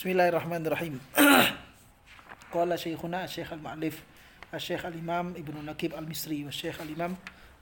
[0.00, 0.96] Bismillahirrahmanirrahim.
[2.56, 4.00] Qala Syekhuna Syekh Al-Ma'lif
[4.56, 7.12] Syekh Al-Imam Ibnu Nakib Al-Misri wa Syekh Al-Imam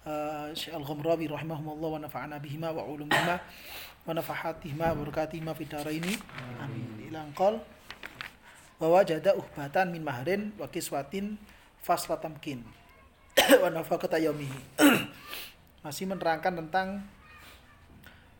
[0.07, 6.15] uh, Syekh Al-Ghamrawi rahimahumullah wa nafa'ana bihima wa ulumihima wa nafahatihima wa barakatihima fi daraini.
[6.63, 7.11] Amin.
[7.11, 7.59] Ilang qol
[8.79, 11.35] wa wajada uhbatan min mahrin wa kiswatin
[11.83, 12.63] faslatamkin
[13.67, 14.79] wa nafaqata yaumihi.
[15.83, 17.03] Masih menerangkan tentang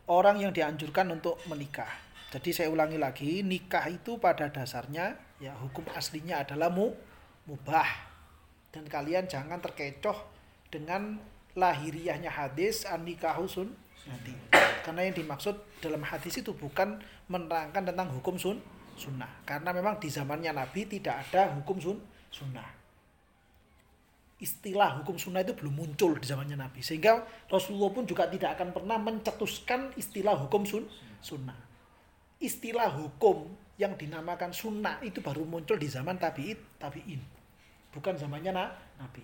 [0.07, 2.08] orang yang dianjurkan untuk menikah.
[2.29, 6.93] Jadi saya ulangi lagi, nikah itu pada dasarnya ya hukum aslinya adalah mu,
[7.49, 7.89] mubah.
[8.69, 10.29] Dan kalian jangan terkecoh
[10.69, 11.17] dengan
[11.57, 13.73] lahiriahnya hadis an nikahu sun
[14.05, 14.37] nanti.
[14.85, 17.01] Karena yang dimaksud dalam hadis itu bukan
[17.33, 18.61] menerangkan tentang hukum sun
[19.01, 19.33] sunnah.
[19.49, 21.97] Karena memang di zamannya Nabi tidak ada hukum sun
[22.29, 22.79] sunnah
[24.39, 26.79] istilah hukum sunnah itu belum muncul di zamannya Nabi.
[26.79, 30.87] Sehingga Rasulullah pun juga tidak akan pernah mencetuskan istilah hukum sun,
[31.19, 31.68] sunnah.
[32.39, 37.19] Istilah hukum yang dinamakan sunnah itu baru muncul di zaman tabi'it, tabi'in.
[37.95, 39.23] Bukan zamannya na, Nabi.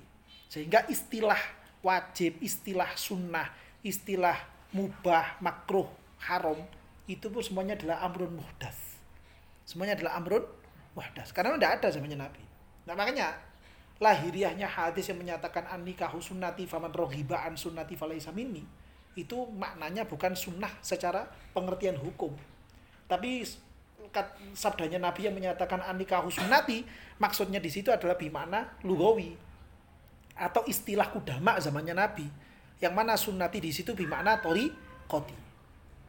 [0.50, 1.38] Sehingga istilah
[1.82, 3.50] wajib, istilah sunnah,
[3.82, 4.34] istilah
[4.74, 5.86] mubah, makruh,
[6.26, 6.58] haram,
[7.06, 8.98] itu pun semuanya adalah amrun muhdas.
[9.66, 10.46] Semuanya adalah amrun
[10.94, 11.30] muhdas.
[11.34, 12.42] Karena tidak ada zamannya Nabi.
[12.86, 13.34] Nah makanya
[14.02, 18.66] lahiriahnya hadis yang menyatakan an nikahu sunnati faman rohiba an sunnati falaisa minni
[19.14, 22.34] itu maknanya bukan sunnah secara pengertian hukum
[23.04, 23.44] tapi
[24.54, 26.86] sabdanya Nabi yang menyatakan an nikahu sunnati
[27.18, 29.34] maksudnya di situ adalah bimana lugawi.
[30.34, 32.26] Atau istilah kudama zamannya Nabi.
[32.78, 34.70] Yang mana sunnati di situ bimana tori
[35.06, 35.44] koti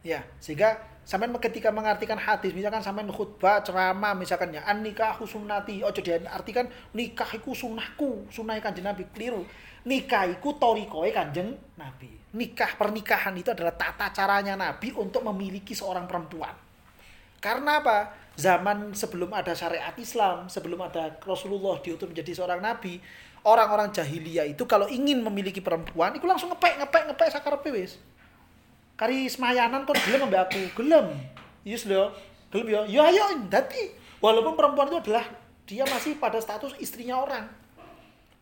[0.06, 5.82] ya sehingga sampai ketika mengartikan hadis misalkan sampai khutbah ceramah misalkan ya an nikah sunnati
[5.82, 9.42] ojo dia artikan nikah iku sunnahku sunnah kanjeng nabi keliru.
[9.86, 12.10] Nikah iku torikoe kanjeng nabi.
[12.34, 16.65] Nikah pernikahan itu adalah tata caranya nabi untuk memiliki seorang perempuan
[17.46, 18.10] karena apa?
[18.34, 22.98] Zaman sebelum ada syariat Islam sebelum ada Rasulullah diutus menjadi seorang nabi
[23.46, 28.02] orang-orang jahiliyah itu kalau ingin memiliki perempuan itu langsung ngepek ngepek ngepek sakar wis.
[28.98, 30.62] Kari semayanan kok gelem ambek aku?
[30.82, 31.14] Gelem.
[31.62, 32.10] Yes lho
[32.50, 32.82] gelem ya?
[32.90, 33.94] Ya ayo dadi.
[34.18, 35.30] Walaupun perempuan itu adalah
[35.70, 37.46] dia masih pada status istrinya orang.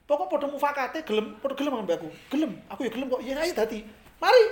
[0.08, 2.10] Pokok pada mufakate gelem pada gelem ambek aku?
[2.32, 2.56] Gelem.
[2.72, 3.22] Aku ya gelem kok.
[3.22, 3.84] Ya ayo dadi.
[4.18, 4.44] Mari.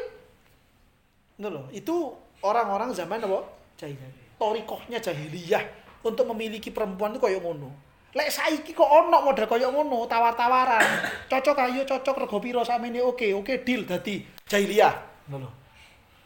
[1.41, 2.13] Loh itu
[2.44, 3.47] orang-orang zaman apa?
[3.81, 5.62] Jahiliyah torikohnya jahiliyah
[6.02, 7.69] untuk memiliki perempuan itu kayak ngono
[8.18, 10.88] lek saiki kok ono model kayak ngono tawar-tawaran
[11.31, 15.62] cocok ayo cocok rego piro samene oke oke deal dadi jahiliyah ngono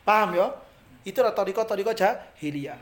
[0.06, 0.48] Paham ya?
[1.02, 2.78] Itu adalah toriko-toriko jahiliyah.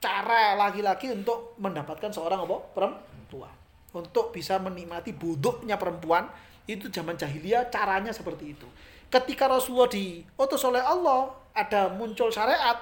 [0.00, 2.56] Cara laki-laki untuk mendapatkan seorang apa?
[2.72, 3.52] Perempuan.
[3.92, 6.32] Untuk bisa menikmati buduknya perempuan,
[6.64, 8.64] itu zaman jahiliyah caranya seperti itu.
[9.12, 12.80] Ketika Rasulullah diutus oleh Allah, ada muncul syariat,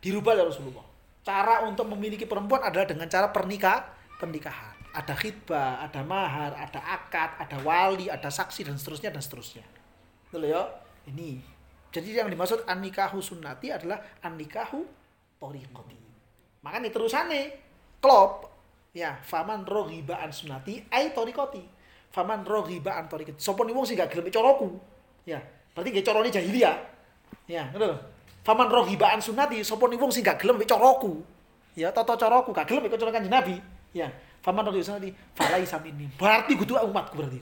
[0.00, 0.86] dirubah oleh Rasulullah.
[1.20, 4.76] Cara untuk memiliki perempuan adalah dengan cara pernikah, pernikahan.
[4.90, 9.62] Ada khidbah, ada mahar, ada akad, ada wali, ada saksi dan seterusnya dan seterusnya.
[10.26, 10.66] Betul ya?
[11.06, 11.60] Ini
[11.90, 14.86] jadi yang dimaksud an-nikahu sunnati adalah an-nikahu
[15.42, 15.98] toriqoti.
[16.62, 17.50] Makanya terusannya
[17.98, 18.46] klop
[18.94, 21.62] ya faman rohiba an sunnati ay toriqoti.
[22.14, 23.42] Faman rohiba an toriqoti.
[23.42, 24.78] Sopo wong sih gak gelem coroku.
[25.26, 25.42] Ya,
[25.74, 26.78] berarti gak corone jahiliyah.
[27.50, 27.98] Ya, ngono
[28.40, 31.20] Faman rohiba an sunnati sopo nih wong sih gak gelem coroku.
[31.76, 33.60] Ya, toto coroku gak gelem ikut corokan Nabi.
[33.92, 34.08] Ya,
[34.40, 36.08] faman rohiba sunnati falai ini.
[36.16, 37.40] Berarti kudu umatku berarti.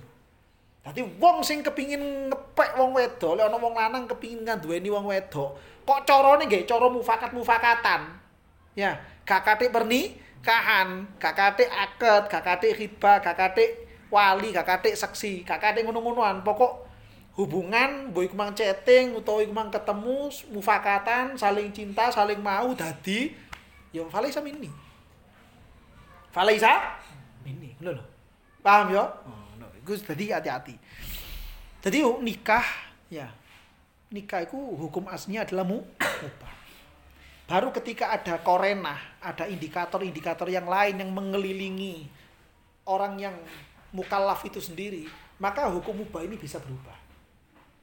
[0.89, 6.01] Dadi wong sing kepingin ngepek wong wedok, lek wong lanang kepingin nganduweni wong wedok, kok
[6.09, 8.01] carane nggih cara mufakat-mufakatan.
[8.73, 8.97] Ya,
[9.29, 13.53] gak katik pernikahan, gak katik akad, gak katik khidbah, gak
[14.09, 16.41] wali, gak katik saksi, gak katik ngono-ngonoan.
[16.41, 16.88] Pokok
[17.39, 23.31] hubungan mbok iku mang chatting utawa iku mang ketemu mufakatan, saling cinta, saling mau dadi
[23.95, 24.67] ya falaisa minni.
[26.35, 26.99] Falaisa
[27.47, 28.05] minni, ngono lho.
[28.59, 29.07] Paham ya?
[29.07, 29.49] Oh.
[29.87, 30.77] Gus tadi hati-hati.
[31.81, 32.67] Jadi nikah
[33.09, 33.33] ya
[34.13, 36.53] nikah itu hukum aslinya adalah mubah.
[37.49, 42.05] Baru ketika ada korena, ada indikator-indikator yang lain yang mengelilingi
[42.85, 43.37] orang yang
[43.89, 45.09] mukallaf itu sendiri,
[45.41, 46.98] maka hukum mubah ini bisa berubah.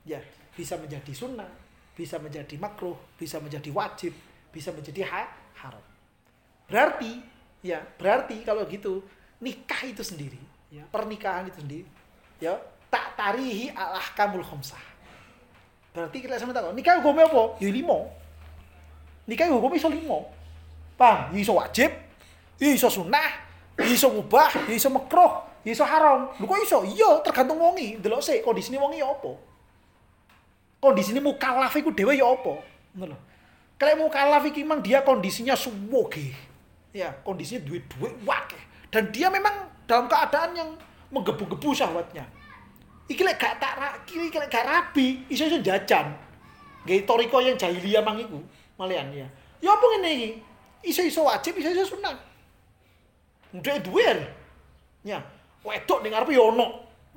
[0.05, 0.21] Ya,
[0.53, 1.49] bisa menjadi sunnah,
[1.97, 4.13] bisa menjadi makruh, bisa menjadi wajib,
[4.53, 5.25] bisa menjadi ha
[5.65, 5.81] haram.
[6.69, 7.19] Berarti,
[7.65, 9.01] ya, berarti kalau gitu
[9.41, 12.05] nikah itu sendiri, ya, pernikahan itu sendiri
[12.39, 12.55] ya
[12.91, 14.81] tak tarihi al ahkamul khamsah.
[15.95, 17.55] Berarti kita sama tahu nikah hukumnya apa?
[17.63, 18.11] Ya limo
[19.25, 20.29] nikah hukumnya iso limo
[20.99, 21.31] paham?
[21.35, 21.91] Ya iso wajib
[22.59, 23.29] ya iso sunnah
[23.79, 26.31] ya iso mubah ya iso makruh ya iso haram.
[26.39, 26.83] Lu kok iso?
[26.83, 27.99] Iya tergantung wongi.
[27.99, 29.54] Delok sih kondisi wongi apa
[30.85, 32.53] kondisi ini mukallaf iku dhewe ya apa
[32.93, 33.17] ngono
[33.75, 36.31] Kalau mau kalah iki mang dia kondisinya suwoge.
[36.95, 38.63] Ya, kondisinya duit-duit wakeh.
[38.87, 39.51] Dan dia memang
[39.83, 40.69] dalam keadaan yang
[41.11, 42.23] menggebu-gebu syahwatnya.
[43.11, 43.75] Iki lek gak tak
[44.07, 46.07] iki lek gak rabi, iso iso jajan.
[46.87, 48.39] Nggih toriko yang jahiliyah mang iku,
[48.79, 49.27] malian ya.
[49.59, 50.29] Ya apa ngene iki?
[50.85, 52.13] Iso-iso wajib, iso-iso sunah.
[53.57, 54.05] Ndek duwe.
[55.01, 55.17] Ya,
[55.65, 56.67] wedok ning ngarepe ya ono.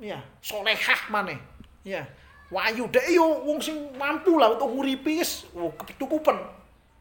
[0.01, 1.37] Ya, solehah maneh.
[1.85, 2.03] Ya.
[2.49, 6.37] Wayu dek yo wong sing mampu lah untuk nguripi wis oh, ketukupan.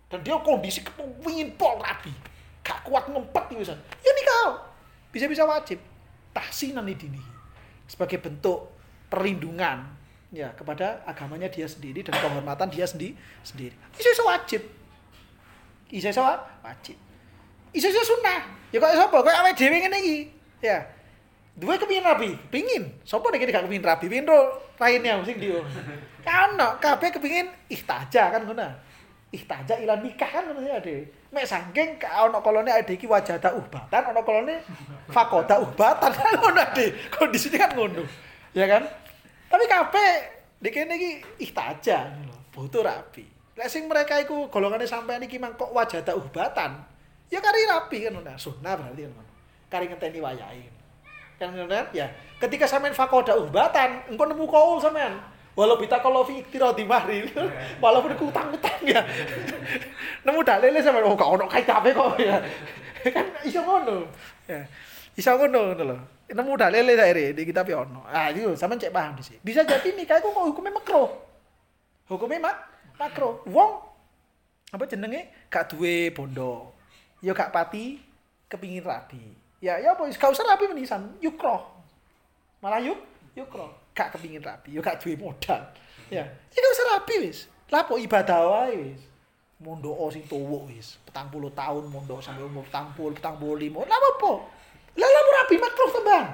[0.08, 2.12] Dan dia kondisi kepengin pol rabi.
[2.64, 3.76] Gak kuat ngempet wisan.
[4.04, 4.60] Ya nikah.
[5.08, 5.80] Bisa-bisa wajib.
[6.36, 7.20] Tahsinan dini.
[7.88, 8.68] Sebagai bentuk
[9.08, 9.88] perlindungan
[10.28, 13.72] ya kepada agamanya dia sendiri dan kehormatan dia sendiri sendiri.
[13.96, 14.60] Iso wajib.
[15.88, 16.96] Iso wajib.
[17.72, 18.44] Iso sunnah.
[18.68, 19.16] Ya kok sapa?
[19.24, 20.18] Kok awake dhewe ngene iki.
[20.60, 20.84] Ya.
[21.58, 23.02] Dua kepingin rapi, pingin.
[23.02, 25.58] Sopo nek gak kepingin rapi, pingin ro lainnya sing dia.
[26.22, 28.62] Kan kabeh kepingin ihtaja kan ngono.
[29.34, 31.10] Ihtaja ilan nikah kan ngono ya, Ade.
[31.34, 34.62] Mek saking ono kolone ade iki wajada ubatan, ono kolone
[35.10, 36.94] fakoda ubatan kan ngono, Ade.
[37.10, 38.06] Kondisinya kan ngono.
[38.54, 38.86] Ya kan?
[39.50, 40.10] Tapi kabeh
[40.62, 41.10] di kene iki
[41.42, 42.38] ihtaja ngono.
[42.54, 43.26] Butuh rapi.
[43.58, 46.86] Lek sing mereka iku golongane sampean iki mang kok wajada ubatan.
[47.34, 48.38] Ya kari rapi kan ngono.
[48.38, 49.32] Sunnah berarti kan ngono.
[49.66, 50.77] Kari ngenteni wayahe
[51.38, 52.06] kan ya.
[52.42, 55.14] Ketika sampean fakoda ubatan engkau nemu kau sampean.
[55.58, 57.26] Walau kita kalau fi di mahri.
[57.82, 59.02] Walaupun aku utang utang ya.
[60.26, 62.38] Nemu dalile sampean oh kau ono kayak kok ya.
[63.14, 64.06] Kan iso ngono.
[64.46, 64.62] Ya.
[65.18, 65.98] Iso ngono ngono lho.
[66.30, 68.06] Nemu dalile saire di kita ono.
[68.06, 71.10] Ah itu sampean cek paham sih bisa jadi nikah iku kok hukumnya makro
[72.08, 72.56] hukumnya mak
[72.98, 73.82] makro wong
[74.68, 75.48] apa jenenge?
[75.48, 76.76] Gak duwe bondo.
[77.24, 77.98] Ya gak pati
[78.46, 80.06] kepingin rabi Ya, ya apa?
[80.06, 81.66] Gak usah rapi menisan, yukro.
[82.62, 82.98] Malah yuk,
[83.34, 83.66] yukro.
[83.90, 85.58] Gak kepingin rapi, yuk gak duwe modal.
[86.08, 87.50] Ya, ya gak usah rapi wis.
[87.68, 89.02] Lapo ibadah wae wis.
[89.58, 91.02] Mondo sing tuwa wis.
[91.02, 93.82] Petang puluh tahun mondo sampai umur petang puluh, petang puluh lima.
[93.82, 94.32] Lah apa?
[94.94, 96.26] Lah lapo rapi makruh tembang.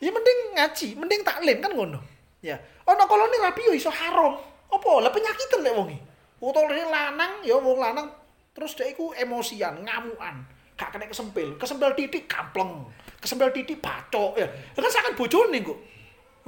[0.00, 2.00] Ya mending ngaji, mending taklim kan ngono.
[2.40, 2.56] Ya.
[2.88, 4.40] Ono koloni rapi yo iso haram.
[4.72, 4.92] Apa?
[5.04, 5.98] Lah penyakit lek iki.
[6.42, 8.10] Utawa lanang ya wong lanang
[8.50, 10.42] terus dia iku emosian, ngamuan
[10.76, 11.56] gak kena kesempil.
[11.56, 12.86] Kesempil titik kampleng.
[13.20, 14.38] Kesempil titik bacok.
[14.38, 15.78] Ya kan sangat bojone kok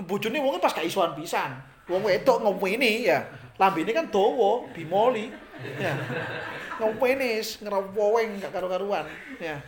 [0.03, 1.55] bojone wong pas gak isuan pisan.
[1.87, 3.23] Wong wedok ini ya.
[3.55, 5.31] Ini kan dawa bimoli.
[5.79, 5.95] Ya.
[6.83, 9.07] Ngomene ngerawoweng gak karu-karuan.
[9.39, 9.63] Ya.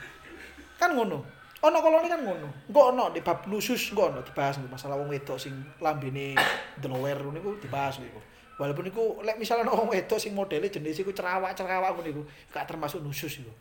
[0.81, 1.23] Kan ngono.
[1.63, 2.49] Ono koloni kan ngono.
[2.67, 6.35] Engko ono di bab lusus engko ono dibahas masalah wong wedok sing lambene
[6.77, 8.21] delower niku dibahas niku
[8.57, 12.23] walaupun niku lek misalnya wong wedok sing modele jenis iku cerawak-cerawak ngono niku
[12.53, 13.53] gak termasuk nusus iku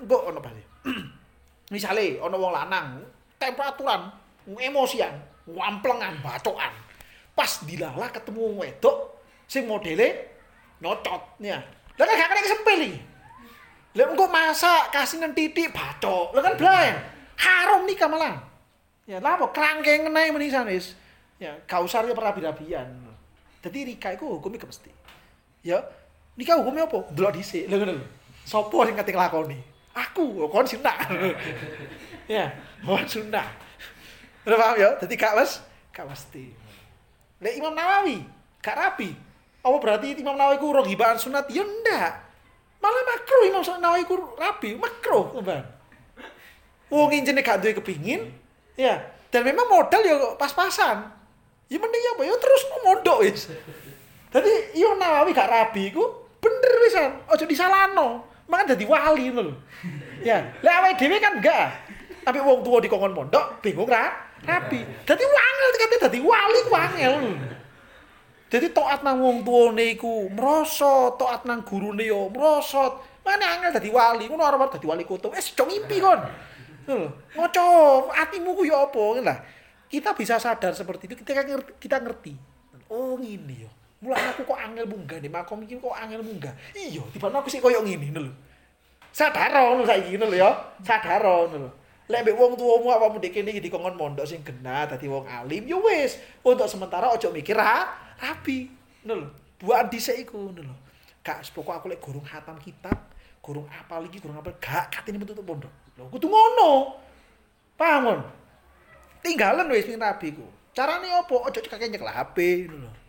[0.00, 0.62] Engko ono bali.
[1.72, 3.04] Misale ono wong lanang
[3.36, 4.10] temperaturan
[4.48, 5.12] emosian,
[5.46, 6.72] wamplengan, bacokan.
[7.36, 10.32] Pas dilala ketemu wedok sing modele
[10.80, 11.60] nyocot ya.
[11.96, 13.00] Lah kan gak kena kesempil iki.
[14.00, 14.94] Lah engko masak
[15.36, 16.32] titik bacok.
[16.32, 16.96] Lah kan blaen.
[17.40, 18.36] Haram nikah malah.
[19.08, 20.96] Ya lah apa krangkeng ngene menisan wis.
[21.40, 22.88] Ya, gak usah ya perabi-rabian.
[23.64, 24.92] Dadi nikah iku hukumnya mesti.
[25.64, 25.80] Ya,
[26.36, 27.08] nikah hukumnya apa?
[27.12, 27.68] Delok dhisik.
[27.68, 28.06] Lha ngono lho.
[28.44, 29.69] Sopo sing kate nglakoni?
[29.90, 30.94] Aku, kon sunnah.
[32.30, 32.46] ya,
[32.86, 33.46] kon sunnah.
[34.46, 34.88] Udah paham ya?
[35.02, 35.60] Jadi gak mas,
[35.90, 36.54] gak mesti.
[37.42, 38.22] Lek Imam Nawawi,
[38.62, 39.10] gak rapi.
[39.60, 41.50] Apa berarti Imam Nawawi ku rogibahan sunat?
[41.50, 42.12] Ya ndak.
[42.80, 45.66] Malah makro Imam Nawawi ku rapi, makro, Bang.
[46.90, 48.30] Wong injene gak duwe kepingin,
[48.78, 48.98] ya.
[49.30, 51.06] Dan memang modal ya pas-pasan.
[51.70, 53.46] Ya mending ya apa ya terus mondok wis.
[54.30, 56.02] Dadi Imam Nawawi gak rapi ku
[56.40, 59.54] bener wisan, ojo disalano makan jadi wali ngono.
[60.26, 61.70] Ya, lek awake dhewe kan enggak.
[62.20, 64.12] Tapi wong tua di kongkon pondok bingung ra
[64.44, 64.82] rapi.
[65.06, 66.74] Dadi wangel kate dadi wali ku.
[68.50, 73.22] Jadi taat nang wong tuane iku merosot, taat nang gurune yo merosot.
[73.22, 75.30] Mana angel dadi wali, ngono arep dadi wali kota.
[75.30, 76.20] Wis do ngimpi kon.
[77.38, 77.66] Ngoco,
[78.10, 79.38] atimu ku yo apa lah.
[79.86, 81.46] Kita bisa sadar seperti itu ketika
[81.78, 82.34] kita ngerti.
[82.90, 83.70] Oh ngene yo.
[84.00, 86.56] Mulai aku kok angel munggah nih, makom iki kok angel munggah.
[86.72, 88.32] Iya, tiba aku sih koyo ngene lho.
[89.12, 90.50] Sadar ngono saiki ngono lho ya.
[90.80, 91.70] Sadar ngono lho.
[92.08, 95.68] Lek mbek wong tuwamu awakmu dek kene iki dikongkon mondok sing genah dadi wong alim,
[95.68, 96.16] ya wis.
[96.40, 98.72] Untuk sementara ojo mikir ha, rapi.
[99.04, 99.30] Ngono.
[99.60, 100.76] Buat dhisik iku ngono lho.
[101.52, 102.96] Pokok aku lek gurung hatam kitab,
[103.44, 105.70] gurung apal iki, gurung apal gak katene metu pondok.
[106.00, 106.96] Lho kudu ngono.
[107.76, 108.24] Paham?
[109.20, 110.48] Tinggalan wis ping rabi ku.
[110.72, 111.44] Carane opo?
[111.44, 112.99] Ojo kakek nyekel HP ngono.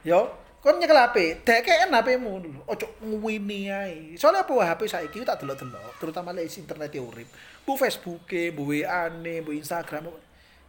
[0.00, 0.32] Yo,
[0.64, 2.60] kon nyekel HP, dekeken HP-mu dulu.
[2.64, 4.16] Ojo ngwini ae.
[4.16, 7.28] Soale apa HP saiki tak delok-delok, terutama lek internet urip.
[7.68, 10.08] Bu Facebook-e, bu WA-ne, bu Instagram.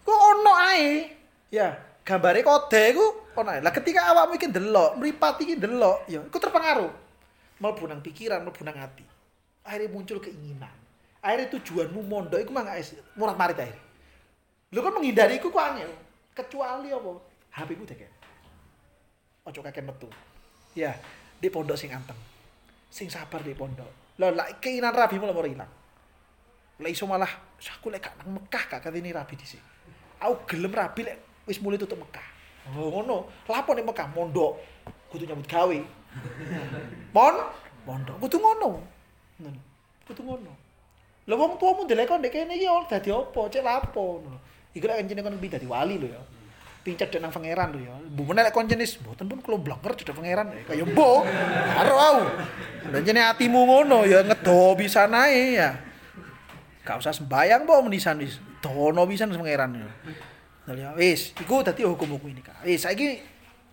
[0.03, 1.15] Kok ono ae.
[1.47, 3.05] Ya, gambare kode iku
[3.39, 3.63] ono ae.
[3.63, 6.91] Lah ketika awakmu iki delok, mripat iki delok, ya iku terpengaruh.
[7.61, 9.05] mlebu nang pikiran, mlebu nang ati.
[9.63, 10.73] Akhirnya muncul keinginan.
[11.23, 12.67] Akhirnya tujuanmu mondok iku mah
[13.15, 13.85] murah marit akhirnya.
[14.73, 15.91] Lu kan menghindari iku kok angel.
[16.35, 17.11] Kecuali apa?
[17.55, 18.10] HP ku deket.
[19.41, 20.05] Ojo kakek metu.
[20.77, 20.93] Ya,
[21.41, 22.17] di pondok sing anteng.
[22.93, 23.89] Sing sabar di pondok.
[24.21, 25.71] Lah lah keinginan rabi mulai mau hilang.
[26.77, 29.57] Lah iso malah aku lek gak nang Mekah gak katene rabi dhisik.
[30.21, 31.17] Aku gelem rabi lek
[31.49, 32.27] wis mulai tutup Mekah.
[32.77, 33.25] Oh ngono.
[33.49, 34.61] Lapo ning Mekah mondok
[35.09, 35.77] kudu nyambut gawe.
[37.17, 37.35] Mon,
[37.89, 38.85] mondok kudu ngono.
[40.05, 40.53] Kudu ngono.
[41.25, 43.41] Lah wong tuamu ndelek kon ndek kene iki dadi apa?
[43.49, 44.37] Cek lapo ngono.
[44.77, 46.21] Iku lek kancane kon dadi wali lho ya.
[46.81, 47.93] Pincet nang pangeran lho ya.
[48.09, 51.21] Bu meneh lek kon jenis mboten pun kula blangker cedhek pangeran ya kaya mbo.
[51.77, 52.17] Karo au.
[52.89, 55.77] Lah jene atimu ngono ya ngedo bisa nae ya.
[56.81, 58.41] Gak usah sembayang po menisan wis.
[58.65, 59.89] Dono pisan pangeran ya.
[60.73, 62.65] Ya wis, iku dadi hukum-hukum ini Kak.
[62.65, 63.21] Wis saiki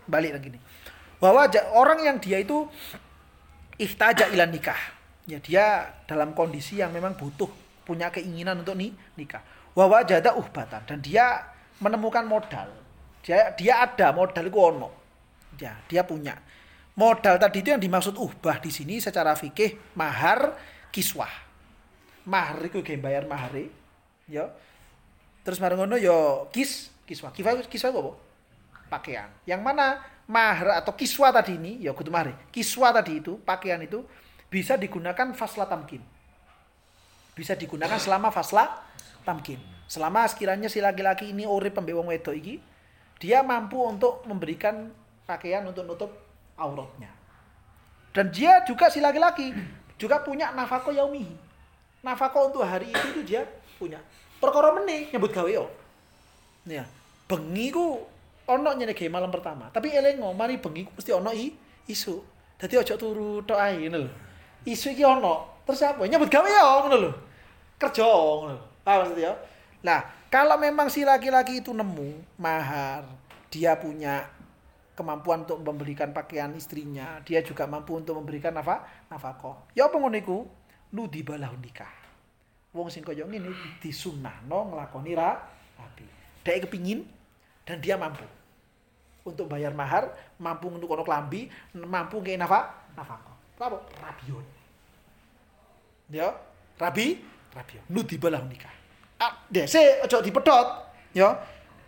[0.04, 0.60] balik lagi nih.
[1.16, 2.68] Bahwa orang yang dia itu
[3.80, 4.76] ihtaja ilan nikah.
[5.24, 7.48] Ya dia dalam kondisi yang memang butuh
[7.88, 9.40] punya keinginan untuk nih nikah.
[9.72, 11.48] Wa jada uhbatan dan dia
[11.80, 12.68] menemukan modal.
[13.28, 14.88] Dia dia ada modal itu ono.
[15.60, 16.40] Ya, dia punya.
[16.96, 20.56] Modal tadi itu yang dimaksud uhbah di sini secara fikih mahar
[20.88, 21.30] kiswah.
[22.24, 23.52] Mahar itu kayak bayar mahar
[24.24, 24.48] ya.
[25.44, 27.28] Terus bareng ngono ya kis kiswah.
[27.36, 28.12] Kiswah kiswah apa?
[28.88, 29.28] Pakaian.
[29.44, 32.32] Yang mana mahar atau kiswa tadi ini, ya kudu mahar.
[32.48, 34.04] Kiswa tadi itu, pakaian itu
[34.48, 36.00] bisa digunakan fasla tamkin.
[37.36, 38.80] Bisa digunakan selama fasla
[39.24, 39.60] tamkin.
[39.88, 42.60] Selama sekiranya si laki-laki ini ori pembewang wedo iki,
[43.18, 44.90] dia mampu untuk memberikan
[45.26, 46.10] pakaian untuk nutup
[46.54, 47.10] auratnya.
[48.14, 49.52] Dan dia juga si laki-laki
[49.98, 51.34] juga punya nafako yaumihi.
[52.02, 53.42] Nafako untuk hari itu, itu dia
[53.76, 53.98] punya.
[54.38, 55.66] Perkara meneh nyebut gawe yo.
[56.66, 56.86] Ya,
[57.26, 58.06] bengi ku
[58.46, 59.68] ono nyenege malam pertama.
[59.74, 61.50] Tapi elengo mari bengi mesti ono i
[61.90, 62.22] isu.
[62.58, 64.10] Dadi aja turu tok ae ngono lho.
[64.66, 65.62] Isu iki ono.
[65.66, 66.06] Terus apa?
[66.06, 67.10] Nyebut gawe ya ngono lho.
[67.78, 68.62] Kerja ngono.
[68.86, 69.32] Paham maksudnya ya?
[69.84, 73.08] Nah, kalau memang si laki-laki itu nemu mahar,
[73.48, 74.28] dia punya
[74.92, 79.64] kemampuan untuk memberikan pakaian istrinya, dia juga mampu untuk memberikan nafa nafkah.
[79.72, 80.44] Ya apa ngono iku?
[80.92, 81.92] Nu dibalah nikah.
[82.76, 85.40] Wong sing kaya ngene disunahno nglakoni ra
[85.80, 86.04] rapi.
[86.44, 87.08] Dek kepingin
[87.64, 88.24] dan dia mampu
[89.24, 93.36] untuk bayar mahar, mampu untuk ono klambi, mampu nggih nafa, nafkah.
[93.58, 93.78] Apa?
[93.98, 94.46] Rabion.
[96.08, 96.32] Ya,
[96.80, 97.20] rabi,
[97.52, 97.84] rabion.
[97.90, 98.77] Nudibalah nikah.
[99.50, 100.68] Dese aja dipedhot,
[101.10, 101.34] ya.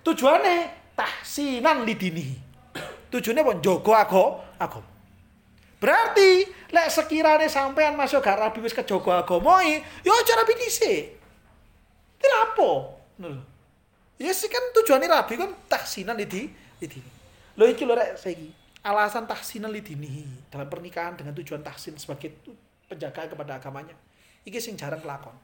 [0.02, 2.34] Tujuane tahsinan lidini.
[3.10, 4.86] Tujuannya pun jogo ago, agama.
[5.80, 10.52] Berarti lek sekiranya sampean masuk gak rabi wis kejogo agamai, ya aja rabi.
[10.60, 13.00] Iki lapo?
[14.20, 17.10] Ya sih kan tujuannya rabi kan tahsinan lidi, lidini.
[17.56, 18.52] Lo iki lho rek saiki.
[18.80, 22.32] Alasan tahsin lidini dalam pernikahan dengan tujuan tahsin sebagai
[22.88, 23.92] penjaga kepada agamanya.
[24.44, 25.36] Iki sing jarang kelakon.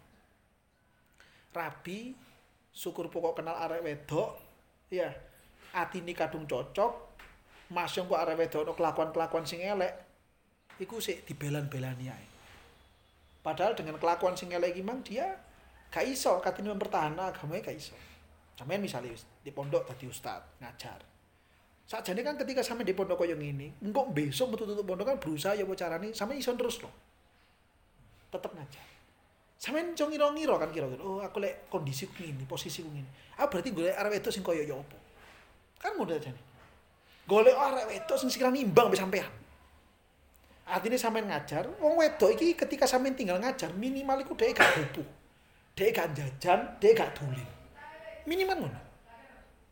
[1.57, 2.13] Rabi
[2.77, 4.37] syukur pokok kenal arek wedok
[4.93, 5.09] ya
[5.73, 6.93] atine kadung cocok
[7.73, 9.93] mas yang kok arek wedok ono kelakuan-kelakuan sing elek
[10.77, 12.27] iku sik dibelan-belani ae.
[13.41, 15.33] Padahal dengan kelakuan sing elek mang dia
[15.89, 17.97] gak iso katine mempertahankan agamanya gak iso.
[18.53, 21.17] Sampeyan misalnya di pondok tadi ustad ngajar
[21.87, 25.55] Sakjane kan ketika sampe di pondok koyo ngene, engko besok metu tutup pondok kan berusaha
[25.55, 26.91] ya carane sampe iso terus loh.
[28.35, 28.96] Tetep ngajar.
[29.57, 33.37] Sampe njo ngira-ngira kan kira-kira, oh aku lek kondisi ngene, posisi ngene.
[33.41, 34.77] Ah berarti golek arek wedok sing koyo ya?
[35.81, 36.41] Kan model jane.
[37.25, 39.33] Golek arek wedok sing sekiranya imbang mbek sampean.
[40.67, 44.93] Artinya sampean ngajar, wong wedok iki ketika sampean tinggal ngajar, minimal iku dhek gak.
[45.73, 47.17] Dhek gak jajan, dhek gak.
[48.29, 48.81] Minimal ngono.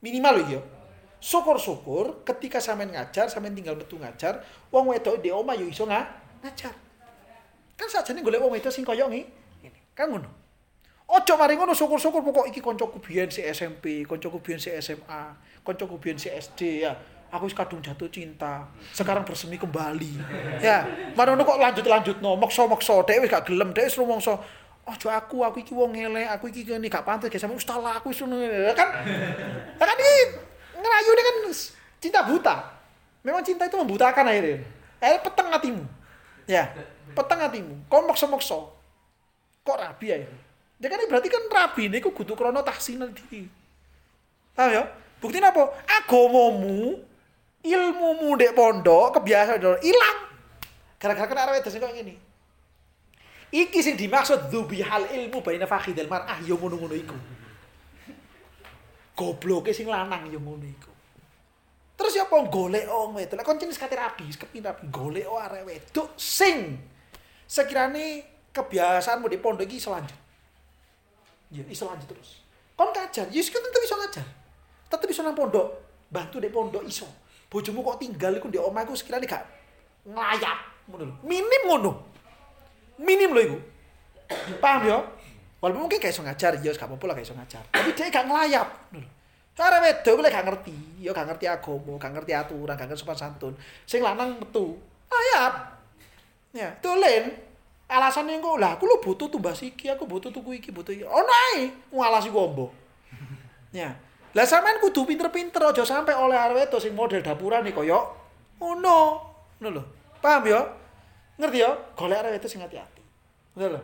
[0.00, 0.60] Minimal lho ya
[1.24, 6.72] syukur-syukur ketika sampean ngajar, sampean tinggal metu ngajar, wong wedok di omah yo iso ngajar.
[7.80, 9.43] Kan sajane golek wong wedok sing koyo ngene.
[9.94, 10.30] Kan ngono.
[11.04, 15.22] Ojo mari ngono syukur-syukur pokok iki kancaku biyen si SMP, kancaku biyen si SMA,
[15.62, 16.92] kancaku biyen si SD ya.
[17.34, 18.62] Aku wis kadung jatuh cinta.
[18.94, 20.22] Sekarang bersemi kembali.
[20.62, 20.86] Ya,
[21.18, 24.38] marono kok lanjut-lanjut no, mokso-mokso, dhek wis gak gelem, dhek wis rumangsa
[24.84, 28.12] Ojo aku, aku iki wong elek, aku iki kene gak pantes ge sampe ustaz aku
[28.12, 28.88] wis kan.
[29.80, 30.14] Kan iki
[30.76, 31.36] ngerayu ini kan
[32.04, 32.56] cinta buta.
[33.24, 34.60] Memang cinta itu membutakan akhirnya.
[35.00, 35.84] Akhirnya peteng hatimu.
[36.44, 36.68] Ya,
[37.16, 37.74] peteng hatimu.
[37.88, 38.76] Kau mokso-mokso.
[39.64, 40.16] Kok rabi ya?
[40.76, 43.49] Ya kan berarti kan rabi ini kok kudu krono tahsinal diri.
[44.52, 44.85] Paham ya?
[45.18, 45.73] Bukti apa?
[45.88, 47.00] Agamamu,
[47.64, 50.18] ilmumu dek pondok, kebiasaan hilang.
[51.00, 52.14] Gara-gara kena arwah sing kayak gini.
[53.54, 57.16] Iki sing dimaksud dzubihal ilmu baina fakhidil mar'ah yo ngono-ngono iku.
[59.16, 60.92] Gobloke sing lanang yo ngono iku.
[61.94, 63.38] Terus ya apa golek wong wedok.
[63.38, 66.76] Lek kon jenis kate rabi, kepin rabi golek arek wedok sing
[67.47, 70.14] sekirane kebiasaanmu di pondok iki iso lanjut.
[71.50, 72.40] Ya, iso lanjut terus.
[72.78, 74.26] Kon kajar, ya kan tetep iso ngajar.
[74.90, 75.66] Tetep iso nang pondok,
[76.11, 77.06] bantu di pondok iso.
[77.50, 79.42] Bojomu kok tinggal iku di omah iku sekirane gak
[81.06, 81.14] lho.
[81.26, 81.92] Minim ngono.
[82.99, 83.58] Minim lho iku.
[84.58, 84.99] Paham ya?
[85.62, 87.62] Walaupun mungkin gak iso ngajar, ya gak apa-apa lah gak iso ngajar.
[87.70, 88.68] Tapi dia gak ngelayap.
[88.90, 89.11] Ngono lho.
[89.54, 93.54] Cara gak ngerti, ya gak ngerti agama, gak ngerti aturan, gak ngerti sopan santun.
[93.87, 94.75] Sing lanang metu,
[95.06, 95.78] ayap.
[96.50, 97.53] Ya, dolen.
[97.84, 101.04] Alasannya kok lah aku lu butuh tumbas iki, aku butuh tuku iki, butuh iki.
[101.04, 102.72] Oh nae, ngalasi gombo.
[103.74, 103.90] Ya.
[104.34, 108.06] Lah sampean kudu pinter-pinter aja sampai oleh arep itu sing model dapuran nih koyo
[108.58, 108.98] ngono.
[109.58, 109.82] Ngono lho.
[110.22, 110.62] Paham ya?
[111.38, 111.70] Ngerti ya?
[111.98, 113.02] Golek arep itu sing hati-hati.
[113.58, 113.80] Ngono lho.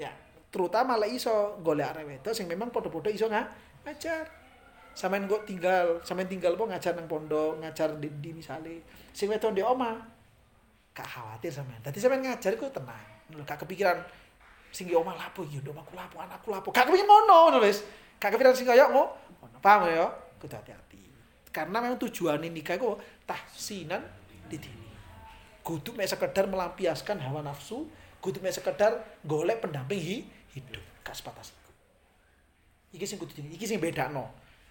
[0.00, 0.12] Ya,
[0.48, 3.46] terutama lek iso golek arep itu sing memang padha-padha iso nggak
[3.84, 4.24] ngajar
[4.92, 8.84] sampean kok tinggal sampean tinggal apa ngajar nang pondok ngajar di, di misale
[9.14, 9.96] sing wedok di oma
[10.92, 13.98] gak khawatir sampean dadi sampean ngajar kok tenang gak kepikiran
[14.70, 16.68] sing di oma lapo iki aku lapo anakku lapo.
[16.70, 17.82] Gak kepikiran ngono wis.
[18.18, 19.16] Gak kepikiran sing kaya ngono.
[19.60, 20.08] Paham ya?
[20.40, 21.00] Kudu hati-hati.
[21.52, 22.96] Karena memang tujuan nikah itu
[23.26, 24.00] tahsinan
[24.48, 24.90] di sini
[25.60, 27.86] kudu mek sekedar melampiaskan hawa nafsu
[28.18, 31.70] kudu mek sekedar golek pendamping hidup gak sebatas itu.
[32.98, 34.26] Iki sing kudu iki sing bedakno.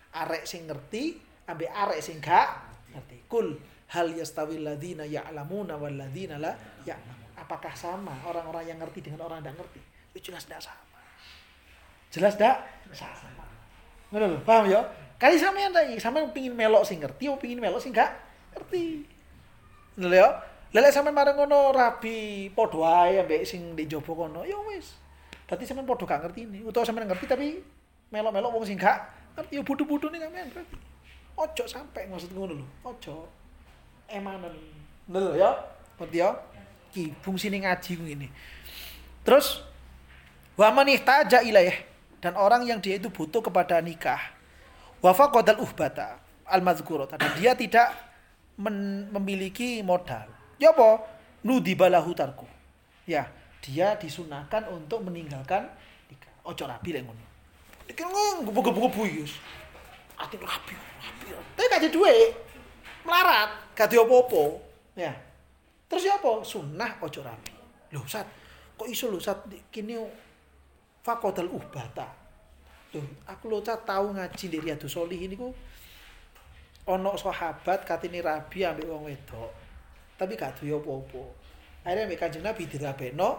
[0.10, 2.50] Arek sing ngerti ambil arek sing gak
[2.94, 3.18] ngerti.
[3.30, 3.56] Kul
[3.90, 4.14] hal
[4.62, 6.54] ladina ya'lamuna wal ladina la
[6.86, 9.80] ya'lamun apakah sama orang-orang yang ngerti dengan orang yang ngerti
[10.14, 11.00] itu jelas tidak sama
[12.12, 12.58] jelas tidak
[12.92, 13.44] sama
[14.12, 14.82] ngono paham ya
[15.16, 18.12] kali sama yang tadi sama yang pingin melok sing ngerti atau pingin melok sing gak
[18.58, 19.06] ngerti
[20.00, 20.28] lho ya
[20.74, 24.98] lele sampean marang ngono rabi padha ae ambek sing di jopo kono ya wis
[25.46, 27.48] berarti sampean padha gak ngerti ini utawa sampean ngerti tapi
[28.10, 30.76] melok-melok wong sing gak Ngerti ya bodoh-bodoh nih sampean berarti.
[31.40, 32.66] Ojo sampai maksud ngono lho.
[32.84, 33.32] Ojo
[34.12, 34.52] emanen.
[35.08, 35.56] Lho ya.
[35.96, 36.36] Ngerti ya?
[36.90, 38.28] Ki fungsine ngaji ngene.
[39.24, 39.62] Terus
[40.58, 41.76] wa man ihtaja ilaih
[42.20, 44.20] dan orang yang dia itu butuh kepada nikah.
[45.00, 47.94] Wa faqadal uhbata al mazkurata dan dia tidak
[49.14, 50.28] memiliki modal.
[50.60, 51.00] Ya apa?
[51.40, 52.44] Nudibalahu tarku.
[53.08, 53.32] Ya,
[53.64, 55.72] dia disunahkan untuk meninggalkan
[56.12, 56.34] nikah.
[56.44, 57.24] Ojo rabi lek ngono.
[57.88, 59.26] Iki nang gebu-gebu iki.
[60.20, 61.26] Ati rapi, rapi.
[61.32, 62.36] Tapi gak ada duit.
[63.08, 64.44] Melarat, gak ada apa-apa.
[65.00, 65.16] Ya.
[65.90, 66.46] Terus ya apa?
[66.46, 67.54] Sunnah ojo rapi.
[67.90, 68.30] Loh, Sat,
[68.78, 69.98] kok iso lho Sat kini
[71.02, 72.06] fakodal uhbata.
[72.94, 75.50] Loh, aku lho Sat tahu ngaji di Riyadus Solihin niku
[76.90, 79.50] ono sahabat katini rabi ambek wong wedok.
[80.18, 81.22] Tapi gak duwe apa-apa.
[81.86, 83.30] Akhirnya ambek Kanjeng Nabi dirabeno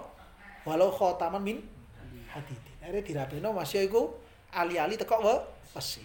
[0.67, 1.59] walau khotaman min
[2.31, 2.63] hadid.
[2.83, 4.11] Akhirnya dirabeno masih iku
[4.55, 5.35] ali-ali teko we
[5.75, 6.03] wesi.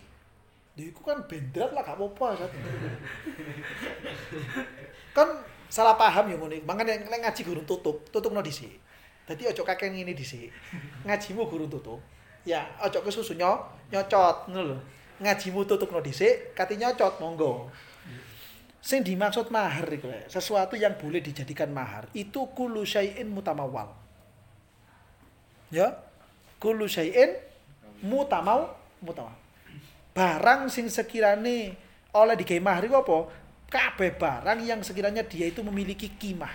[0.75, 2.49] Lha kan bendrat lah gak apa-apa
[5.15, 5.29] kan
[5.75, 6.55] salah paham ya ngono.
[6.63, 8.71] Mangane nek ngaji gurung tutup, tutupno dhisik.
[9.27, 10.47] Dadi aja kakek ngene dhisik.
[11.03, 11.99] Ngajimu gurung tutup.
[12.47, 14.77] Ya, aja kesusu nyo, nyocot ngono lho.
[15.19, 17.67] Ngajimu tutupno dhisik, kate nyocot monggo.
[18.79, 23.91] Sing dimaksud mahar iku sesuatu yang boleh dijadikan mahar itu kullu syai'in mutamawal.
[25.73, 25.99] Ya,
[26.61, 27.33] kullu syai'in
[28.05, 29.33] mutamau mutamau
[30.15, 31.75] barang sing sekirane
[32.15, 33.17] oleh digawe mahar iku apa
[33.75, 36.51] kabeh barang yang sekiranya dia itu memiliki kimah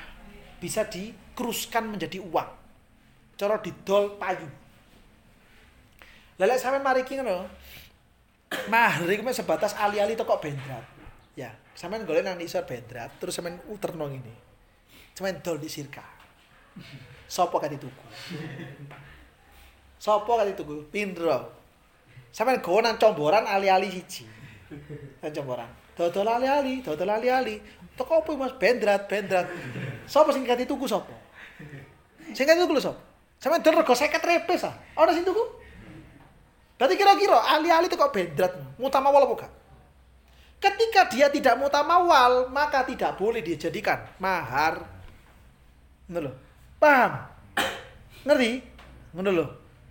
[0.56, 2.50] bisa dikeruskan menjadi uang
[3.36, 4.48] cara didol payu
[6.40, 7.44] lelek sampe mari ki ngono
[8.72, 10.84] mahar iku sebatas ali-ali toko bendrat
[11.36, 14.32] ya sampean golek nang isor bendrat terus sampean uterno ngene
[15.12, 16.04] sampean dol di sirka
[17.28, 18.06] sapa kate tuku
[20.00, 20.88] Sopo kali tuku?
[20.88, 21.52] Pindro.
[22.32, 24.24] Sampeyan gowo nang comboran ali-ali siji.
[25.20, 25.68] Nang comboran.
[26.00, 27.60] Dodol ali-ali, dodol ali-ali.
[27.92, 28.56] Teko apa Mas?
[28.56, 29.52] Bendrat, bendrat.
[30.08, 31.12] Sopo sing kati tuku sopo?
[32.32, 32.96] Sing kati tuku sapa?
[33.36, 34.72] Sampeyan dol rego 50 repes ah.
[34.96, 35.44] Ana sing tuku?
[36.80, 39.52] Berarti kira-kira ali-ali teko bendrat mutamawal apa?
[40.60, 44.84] Ketika dia tidak mutamawal, maka tidak boleh dijadikan mahar.
[46.08, 46.32] Ngono lho.
[46.76, 47.12] Paham?
[48.28, 48.60] Ngerti?
[49.16, 49.46] Ngono lho.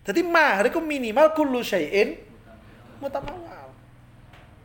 [0.06, 2.22] Jadi mahar itu minimal kullu syai'in
[3.02, 3.59] mutamawal.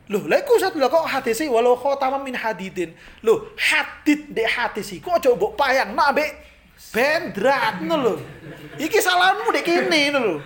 [0.05, 2.93] Loh, lha iku satu lho kok hadis walau khataman min hadidin.
[3.25, 6.31] Loh, hadid dek hadis iku aja mbok payang nak ambek
[6.93, 8.15] bendrat ngono lho.
[8.77, 10.41] Iki salahmu dek kene ngono lho.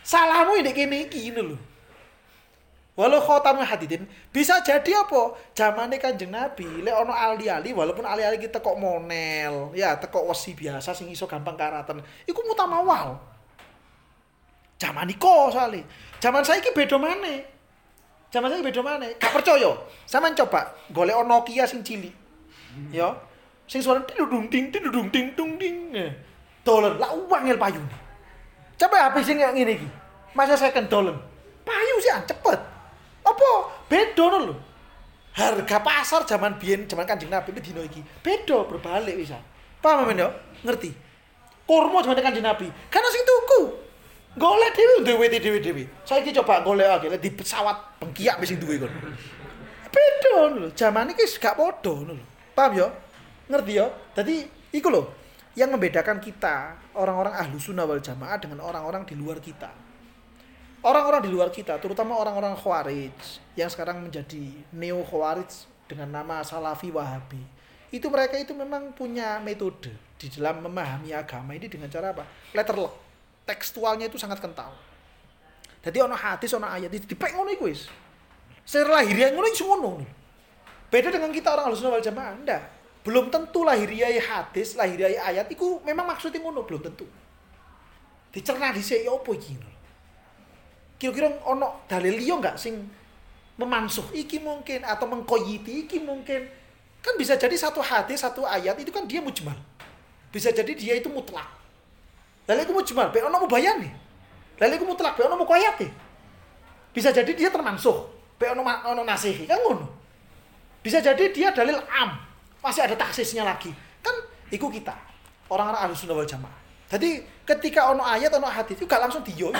[0.00, 1.56] Salahmu dek kene iki ngono lho.
[2.96, 5.36] Walau khotam hadidin bisa jadi apa?
[5.52, 10.96] Zamane Kanjeng Nabi lek ono ali-ali walaupun ali-ali kita kok monel, ya tekok wesi biasa
[10.96, 12.00] sing iso gampang karatan.
[12.24, 13.20] Iku mutamawal.
[14.80, 15.84] Zaman iko soalnya.
[16.16, 17.59] Zaman saya ki beda mana?
[18.30, 19.10] Zaman saya beda mana?
[19.18, 19.74] Gak percaya.
[20.06, 22.14] Sama coba golek Nokia sing cilik.
[22.94, 23.10] Ya.
[23.66, 25.90] Sing suara tidung ding tidung ding dung ding.
[26.62, 27.82] Dolen lah uang el payu.
[28.78, 29.88] Coba HP sing yang ini iki.
[30.30, 31.18] Masa second dolen.
[31.66, 32.58] Payu sih cepet.
[33.26, 33.50] Apa?
[33.90, 34.54] Beda lho.
[35.34, 37.98] Harga pasar zaman biyen zaman Kanjeng Nabi iki dino iki.
[38.22, 39.42] Beda berbalik bisa.
[39.82, 40.30] Paham men yo?
[40.62, 40.94] Ngerti?
[41.66, 42.70] Kurma zaman Kanjeng Nabi.
[42.90, 43.89] Karena sing tuku
[44.40, 45.84] Golek dhewe duwe dhewe-dhewe.
[46.08, 48.88] Saiki coba golek lagi di pesawat bengkiak wis duwe kon.
[49.92, 52.24] Beda lho, zaman iki gak padha ngono lho.
[52.56, 52.88] Paham ya?
[53.52, 53.86] Ngerti ya?
[54.16, 55.12] Dadi iku lho
[55.52, 59.68] yang membedakan kita orang-orang ahlu sunnah wal jamaah dengan orang-orang di luar kita.
[60.80, 63.12] Orang-orang di luar kita, terutama orang-orang khawarij
[63.60, 64.40] yang sekarang menjadi
[64.72, 67.44] neo khawarij dengan nama salafi wahabi.
[67.92, 72.24] Itu mereka itu memang punya metode di dalam memahami agama ini dengan cara apa?
[72.56, 73.09] Letter lock
[73.50, 74.70] tekstualnya itu sangat kental.
[75.82, 77.90] Jadi ono hadis ono ayat itu dipek ngono iku wis.
[78.62, 79.90] Secara lahiriah ngono iso ngono.
[80.86, 82.62] Beda dengan kita orang Ahlussunnah wal Jamaah, ndak.
[83.02, 87.06] Belum tentu lahiriah hadis, lahiriah ayat itu memang maksudnya ngono, belum tentu.
[88.30, 89.58] Dicerna dhisik ya apa iki
[91.00, 92.76] Kira-kira ono dalil liya enggak sing
[93.56, 96.44] memansuh iki mungkin atau mengkoyiti iki mungkin.
[97.00, 99.56] Kan bisa jadi satu hadis, satu ayat itu kan dia mujmal.
[100.28, 101.59] Bisa jadi dia itu mutlak.
[102.50, 103.86] Lalu aku mau cuma, be ono bayani.
[104.58, 105.86] Lalu aku mutlak, be ono koyati.
[106.90, 109.86] Bisa jadi dia termansuh, be ono ono nasihi, kan ngono.
[110.82, 112.18] Bisa jadi dia dalil am,
[112.58, 113.70] masih ada taksisnya lagi.
[114.02, 114.18] Kan
[114.50, 114.98] iku kita,
[115.46, 116.58] orang-orang ahli sunnah wal jamaah.
[116.90, 119.54] Jadi ketika ono ayat, ono hadis itu gak langsung diyoi.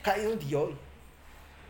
[0.00, 0.72] Gak langsung diyoi.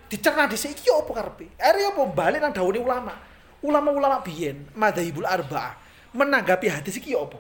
[0.07, 1.51] Dicerna di sini, apa karpe?
[1.59, 3.19] Area apa balik nang dauni ulama.
[3.65, 5.83] Ulama-ulama biyen, madhabul arba'ah
[6.15, 7.37] menanggapi hadis iki apa?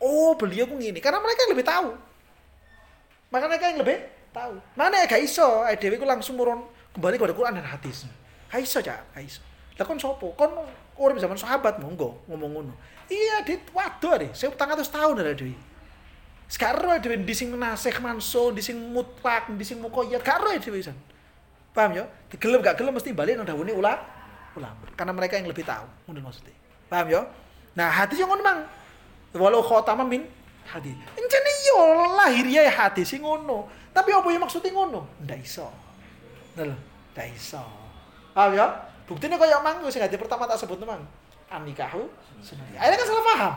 [0.00, 1.88] Oh beliau pun gini karena mereka yang lebih tahu.
[3.30, 3.98] Maka mereka yang lebih
[4.34, 4.58] tahu.
[4.74, 5.62] Mana ya gak iso.
[5.78, 6.66] Dewi langsung murun.
[6.90, 8.10] Kembali kepada Quran dan hadis.
[8.50, 9.14] Gak iso cak.
[9.14, 9.40] Gak iso.
[9.78, 10.34] Lah kon sopo?
[10.34, 10.50] Kon
[10.98, 12.18] orang zaman sahabat monggo.
[12.26, 12.74] Ngomong ngono.
[13.10, 15.54] Iya dit waduh deh saya utang atas tahun ada dewi.
[16.50, 20.22] Sekarang ada di sing naseh manso di sing mutlak di sing mukoyat.
[20.22, 20.98] Karo dewi san.
[21.70, 23.98] Paham ya digelem gak gelem mesti balik nang dawuhe ulah
[24.58, 25.86] ulama karena mereka yang lebih tahu.
[26.10, 26.54] Ngono maksudnya.
[26.90, 27.22] Paham ya
[27.70, 28.66] nah hadis yang ngono mang
[29.34, 30.26] walau khotama min
[30.66, 30.94] hadis.
[31.18, 31.78] Encene yo
[32.18, 33.66] lahiriah ya hadis sing ngono.
[33.90, 35.06] Tapi apa yang maksudnya ngono?
[35.26, 35.66] Ndak iso.
[36.58, 36.74] Lho
[37.14, 37.62] ndak iso.
[38.34, 38.66] Paham ya?
[39.06, 41.02] Buktinya kaya mang sing hadis pertama tak sebut mang.
[41.50, 42.06] Anikahu
[42.38, 43.54] sunati akhirnya kan salah paham.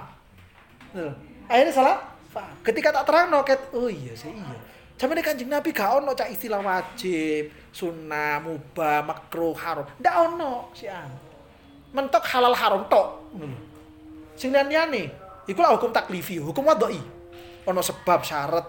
[1.45, 1.97] Akhirnya salah
[2.33, 2.55] paham.
[2.65, 4.57] Ketika tak terang no ket oh iya sih iya.
[4.93, 9.89] Zaman kanjeng Nabi gak ono cak istilah wajib, sunnah, mubah, makruh, haram.
[9.97, 11.09] Ndak ono sih an.
[11.93, 13.25] Mentok halal haram tok.
[14.37, 15.09] Sing liyan-liyane
[15.49, 16.99] Ikulah hukum taklifi, hukum wadoi.
[17.67, 18.67] Ono sebab syarat,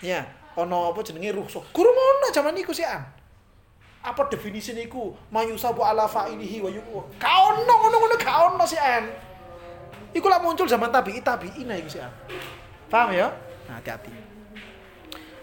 [0.00, 0.24] ya.
[0.54, 1.64] Ono apa jenenge rukhsah.
[1.74, 3.02] Guru ono zaman iku sih an.
[4.04, 5.16] Apa definisi niku?
[5.32, 7.18] Mayusabu ala fa'ilihi wa yuku.
[7.18, 9.10] Ka ono ngono-ngono ka ono sih an.
[10.14, 12.12] Iku lah muncul zaman tabi'i tabi'ina iku sih an.
[12.86, 13.32] Paham ya?
[13.66, 14.12] Nah, hati-hati.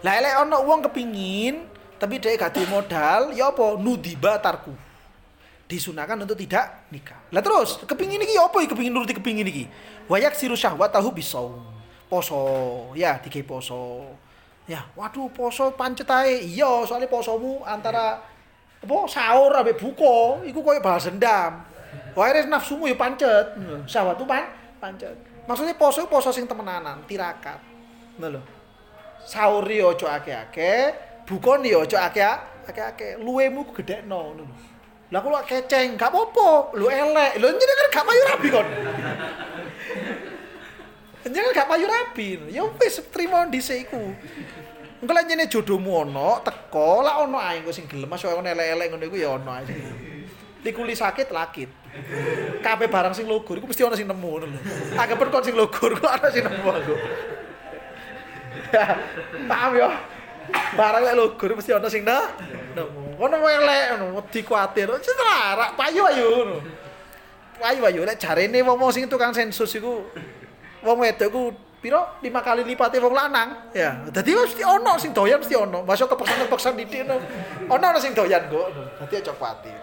[0.02, 1.68] Lah ono uang kepingin
[2.02, 4.74] tapi dia gak modal, ya apa nudiba tarku
[5.72, 7.32] disunahkan untuk tidak nikah.
[7.32, 9.72] Lah terus kepingin iki apa iki kepingin nuruti kepingin iki?
[10.12, 11.64] Wayak siru syahwatahu bisau.
[12.12, 12.44] Poso,
[12.92, 14.04] ya tiga poso.
[14.68, 16.44] Ya, waduh poso pancet ae.
[16.44, 18.20] Iya, soalnya posomu antara
[18.84, 21.64] apa sahur ambek buka iku koyo balas dendam.
[22.52, 23.56] Nafsumu ya pancet.
[23.88, 24.44] Syahwat tuh pan
[24.84, 25.16] pancet.
[25.48, 27.64] Maksudnya poso poso sing temenanan, tirakat.
[28.20, 28.42] Ngono lho.
[29.24, 30.92] Sahur yo aja akeh-akeh,
[31.24, 32.12] buka aja
[32.68, 33.24] akeh-akeh.
[33.24, 34.71] Luwemu gedekno ngono.
[35.12, 36.72] Lah kula keceng, gak apa-apa.
[36.80, 37.36] Lu elek.
[37.44, 38.68] Lu jenengan kan gak payu rabi kon.
[41.28, 42.28] Jenengan gak payu rabi.
[42.48, 44.16] Ya wis trimo dhisik iku.
[45.02, 48.88] Engko lek jene jodohmu ono, teko, lah ono ae engko sing gelem Mas kono elek-elek
[48.94, 49.66] ngono iku ya ono ae.
[50.62, 51.70] Likuli sakit lakit.
[52.62, 54.60] Kabeh barang sing lugur iku mesti ono sing nemu ngono lho.
[54.96, 56.96] Anggapan kon sing lugur kok ana sing nemu aku.
[59.52, 59.90] Paham ya?
[60.52, 64.88] Barang lek lugur mesti ono sing nemu ono elek ono wedi kuatir.
[65.04, 66.58] Cetara payu ayu ngono.
[67.60, 70.08] Payu ayu lek jarene wong sing tukang sensus iku
[70.82, 71.42] wong wedok iku
[71.84, 72.18] piro?
[72.24, 73.50] Lima kali lipatnya wong lanang.
[73.76, 75.84] Ya dadi mesti ono sing doyan mesti ono.
[75.84, 77.16] Masuk kepeksan-kepeksan didik ono.
[77.68, 78.68] Ono ono sing doyan kok
[79.04, 79.78] dadi aja kuatir.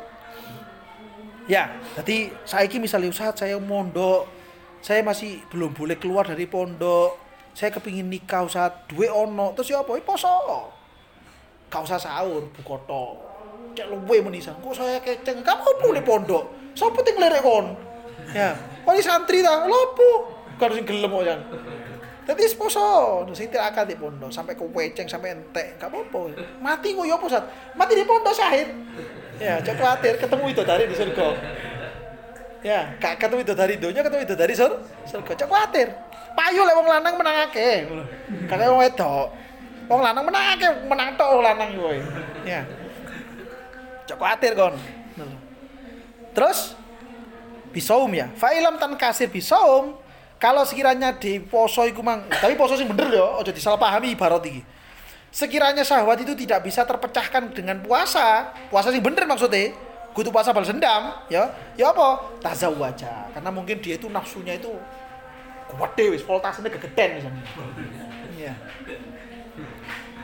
[1.45, 4.41] Ya dadi saiki misalnya usaha saya mondok.
[4.79, 7.28] Saya masih belum boleh keluar dari pondok
[7.59, 9.51] saya kepingin nikah saat dua ono.
[9.59, 9.99] Terus ya apa?
[9.99, 10.31] Poso.
[11.67, 13.29] Kau usah sahur bukoto
[13.79, 15.43] cek luwe menisan kok saya keceng?
[15.47, 16.75] Kamu di pondok.
[16.75, 17.75] Sapa ting lerek kon?
[18.35, 18.55] Ya.
[18.83, 19.67] Oh ini santri ta?
[19.67, 21.41] Lopo kan sing gelem kok jan.
[22.27, 24.29] Dadi wis poso, sing tidak akal di pondok.
[24.35, 26.37] Sampai ke weceng sampai entek, gak apa-apa.
[26.61, 27.27] Mati kok ya apa?
[27.73, 28.69] Mati di pondok syahid.
[29.39, 30.15] Ya, cok khawatir.
[30.19, 31.27] Ketemu itu dari di surga.
[32.61, 34.73] Ya, gak ketemu itu dari dunia, ketemu itu dari sur
[35.09, 35.33] surga.
[35.41, 35.89] Cok khawatir.
[36.37, 37.69] Payu lek wong lanang menangake.
[38.49, 39.27] Kakek wong wedok.
[39.89, 41.97] Wong lanang menangake, menang tok wong lanang kowe.
[42.45, 42.65] Ya.
[44.09, 44.75] Cok khawatir kon.
[46.37, 46.77] Terus
[47.73, 48.29] bisaum ya.
[48.37, 49.97] Fa'ilam tan kasir bisaum
[50.39, 54.63] kalau sekiranya di poso iku mang, tapi poso sing bener ya, aja disalahpahami ibarat iki.
[55.35, 59.75] Sekiranya syahwat itu tidak bisa terpecahkan dengan puasa, puasa sing bener maksudnya,
[60.15, 61.51] kudu puasa balas dendam, ya.
[61.75, 62.39] Ya apa?
[62.39, 63.35] Tazawwaja.
[63.35, 64.71] Karena mungkin dia itu nafsunya itu
[65.69, 67.45] kuat deh wis voltasenya kegeden misalnya.
[68.35, 68.55] Iya.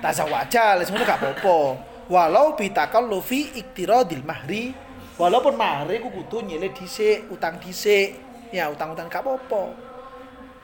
[0.01, 1.59] Tazawwaja, lha ngono gak apa-apa.
[2.09, 4.77] Walau bitakallufi iktiradil mahri,
[5.17, 8.21] walaupun mahri ku kudu nyile dhisik, utang dhisik.
[8.53, 9.95] Ya, utang-utang gak apa-apa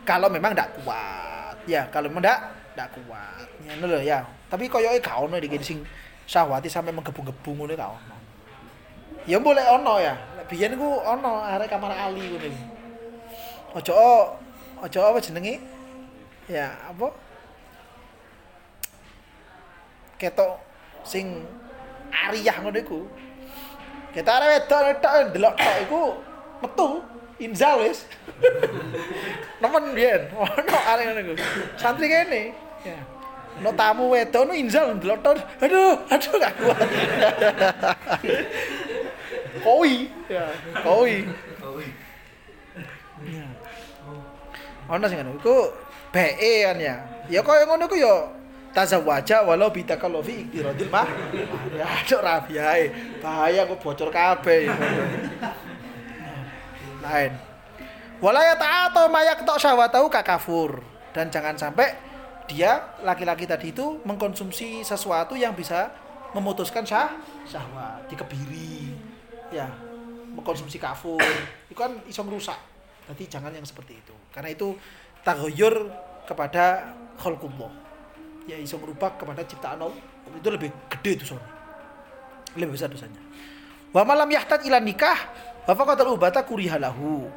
[0.05, 2.41] kalau memang tidak kuat ya kalau memang tidak
[2.73, 5.79] tidak kuat ya loh ya tapi koyo gak ono iki sing
[6.25, 8.17] syahwati sampai menggebu-gebu ngono gak ono
[9.29, 10.15] ya boleh ono ya
[10.49, 12.49] biyen ku ono arek kamar Ali ngono
[13.77, 13.95] ojo
[14.81, 15.61] ojo apa jenenge
[16.49, 17.09] ya apa?
[20.21, 20.61] Ketok
[21.05, 21.45] sing
[22.13, 23.01] ariyah ngono iku.
[24.11, 26.03] Kita arek wedok tok delok tok iku
[26.61, 26.89] metu
[27.39, 28.05] inzal wis.
[29.63, 30.29] Nemen biyen.
[30.41, 31.35] Ono arek ngene iku.
[31.79, 32.53] Santri kene.
[32.85, 32.99] Ya.
[33.61, 35.21] No tamu wedok no inzal ndelok
[35.61, 36.79] aduh aduh gak kuat.
[39.65, 40.09] Koi.
[40.31, 40.47] Ya
[40.83, 41.27] koi.
[43.29, 43.50] Ya.
[44.91, 45.71] Ono sing ngono iku
[46.11, 46.97] BE kan ya.
[47.31, 48.15] Ya koyo ngono iku ya
[48.75, 51.07] tazawwaja walau kalau fi iktiradil mah
[51.75, 52.91] ya aduh rabiae
[53.23, 54.67] bahaya kok bocor kabeh.
[57.01, 57.33] Lain.
[58.21, 60.85] Walaya ta'atau mayak tok syahwatahu kakafur
[61.17, 61.97] dan jangan sampai
[62.45, 65.89] dia laki-laki tadi itu mengkonsumsi sesuatu yang bisa
[66.37, 67.15] memutuskan syah
[67.47, 68.11] syahwat.
[68.11, 68.93] Dikebiri.
[69.55, 69.71] Ya
[70.35, 71.23] mengkonsumsi kafur.
[71.71, 72.70] Itu kan iso merusak
[73.15, 74.77] jadi jangan yang seperti itu karena itu
[75.27, 75.91] tagoyur
[76.25, 77.73] kepada khalqullah
[78.47, 81.51] ya iso merubah kepada ciptaan Allah itu lebih gede itu soalnya
[82.55, 83.21] lebih besar dosanya
[83.91, 85.19] wa malam yahtat ila nikah
[85.67, 87.29] wa faqatal ubata kurihalahu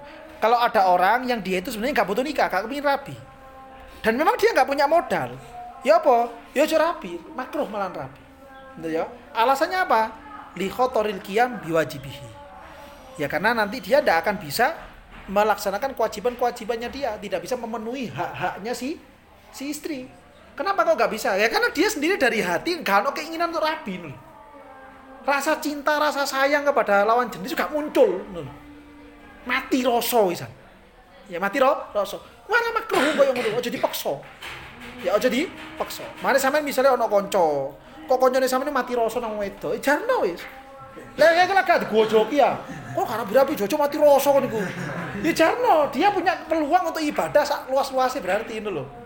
[0.43, 3.15] kalau ada orang yang dia itu sebenarnya nggak butuh nikah, gak kepingin rabi.
[4.03, 5.39] Dan memang dia nggak punya modal.
[5.87, 6.27] Ya apa?
[6.51, 8.19] Ya aja rabi, makruh malah rabi.
[8.75, 9.07] Gitu ya.
[9.31, 10.11] Alasannya apa?
[10.59, 12.27] Li khotoril qiyam biwajibihi.
[13.23, 14.75] Ya karena nanti dia tidak akan bisa
[15.29, 18.99] melaksanakan kewajiban-kewajibannya dia, tidak bisa memenuhi hak-haknya si
[19.53, 20.09] si istri.
[20.53, 21.33] Kenapa kok nggak bisa?
[21.39, 24.15] Ya karena dia sendiri dari hati nggak ada keinginan untuk rabi nih.
[25.23, 28.21] Rasa cinta, rasa sayang kepada lawan jenis juga muncul.
[28.35, 28.63] Nih
[29.43, 30.51] mati rasa wisan
[31.27, 34.13] ya mati ro rasa mana makruh kaya ngono aja dipaksa
[35.03, 37.71] ya aja dipaksa mana sampean misalnya ana kanca
[38.07, 40.43] kok kancane sampean mati rasa nang wedok eh, jarno wis
[41.13, 42.57] lah ya kan gak digojoki ya
[42.93, 44.59] kok karena berapi jojo mati rasa kan iku
[45.25, 49.03] ya jarno dia punya peluang untuk ibadah sak luas-luasnya berarti ini loh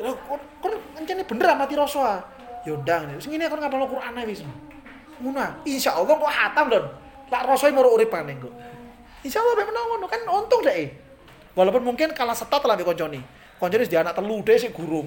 [0.00, 0.16] Lho,
[0.58, 2.24] kon encene bener mati rasa.
[2.64, 4.40] Ya ndang, sing ngene kon ngapal Quran ae wis.
[5.20, 5.62] Ngono.
[5.68, 6.84] Insyaallah kok hatam, Don.
[7.28, 8.52] Lak rasane moro urip maneh kok.
[9.22, 10.90] Insya Allah memang ngono kan untung deh.
[11.54, 13.22] Walaupun mungkin kalah setat lah konconi.
[13.60, 15.06] Konconi dia anak telu deh si gurung.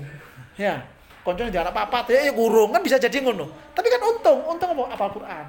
[0.56, 0.86] Ya.
[1.26, 3.50] Konconi dia anak papat ya, ya gurung kan bisa jadi ngono.
[3.76, 4.84] Tapi kan untung, untung apa?
[4.96, 5.46] Apal Quran.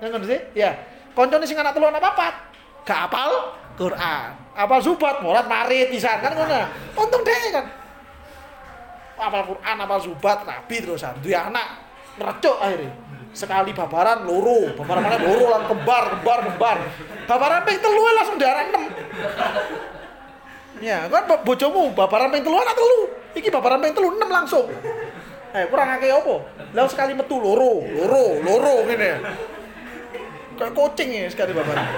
[0.00, 0.40] Yang sih?
[0.56, 0.70] Ya.
[1.12, 2.34] Konconi sing anak telu anak papat.
[2.88, 4.28] Gak apal Quran.
[4.56, 6.60] Apal zubat, molat marit bisa kan ngono.
[6.96, 7.66] Untung deh kan.
[9.20, 11.14] Apal Quran, apal zubat, rabi terusan.
[11.20, 11.68] Dua anak
[12.20, 12.92] merecuk akhirnya
[13.30, 16.78] sekali babaran loro babaran mana loro lang kembar kembar kembar
[17.30, 18.84] babaran ping telu langsung darah enam
[20.82, 23.00] ya kan bojomu babaran ping telu anak telu
[23.38, 24.66] iki babaran ping telu enam langsung
[25.54, 26.36] eh kurang akeh apa
[26.74, 29.10] lalu sekali metu loro loro loro gini
[30.60, 31.88] kayak kucing ya sekali babaran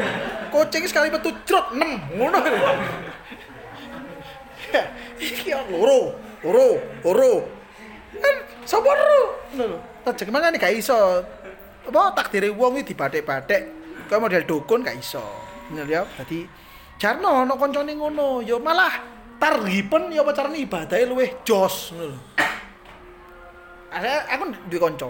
[0.54, 2.38] kucing sekali metu cerot enam ngono
[5.18, 6.14] iki loro
[6.46, 6.68] loro
[7.02, 7.32] loro
[8.22, 11.22] kan sabar lho Tajek mana nih gak iso.
[11.86, 13.62] Apa takdire wong iki dibathik-bathik.
[14.10, 15.22] Kaya model dukun gak iso.
[15.70, 16.02] Bener ya.
[16.18, 16.42] Dadi
[16.98, 18.90] jarno ana kancane ngono, ya malah
[19.38, 22.20] targipen ya apa carane ibadahe luwih jos ngono lho.
[23.94, 25.08] Aku duwe kanca.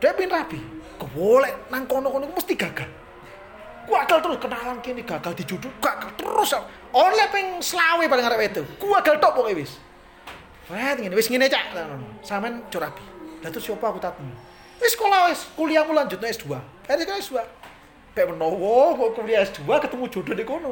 [0.00, 0.60] Dia pin rabi.
[0.96, 2.88] Kewolek nang kono-kono mesti gagal.
[3.86, 6.56] Gagal terus kenalan kene gagal dijuduk, gagal terus.
[6.90, 8.62] Oleh ping selawe paling arep itu.
[8.80, 9.78] Gagal tok pokoke wis.
[10.72, 11.76] Wah, ngene wis ngene cak.
[12.24, 13.04] Sampeyan curabi.
[13.44, 14.32] Lah terus siapa aku takmu?
[14.82, 16.52] Wis sekolah wis, kuliahmu lanjut no S2.
[16.84, 17.36] Akhirnya kan S2.
[18.16, 20.68] Kayak menowo kok kuliah S2 ketemu jodoh di kono.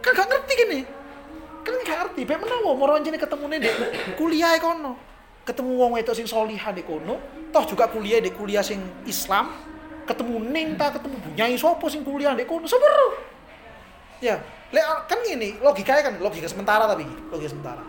[0.00, 0.80] Kan gak ngerti gini.
[1.64, 3.74] kan gak ngerti ben menawa moro anjene ketemune ndek
[4.16, 4.96] kuliah kono
[5.44, 7.20] ketemu wong wedok sing solihah di kono
[7.50, 9.50] toh juga kuliah di kuliah sing Islam
[10.06, 13.08] ketemu ning ta ketemu bunyai sapa sing kuliah di kono seberu
[14.22, 14.38] ya
[14.70, 17.82] lek kan gini logikanya kan logika sementara tapi logika sementara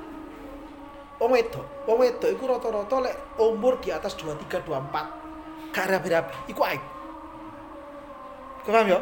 [1.21, 6.61] wong wedok wong wedok iku rata-rata lek umur di atas 23 24 gak rapi-rapi iku
[6.65, 6.83] aib
[8.61, 8.99] Kau paham ya?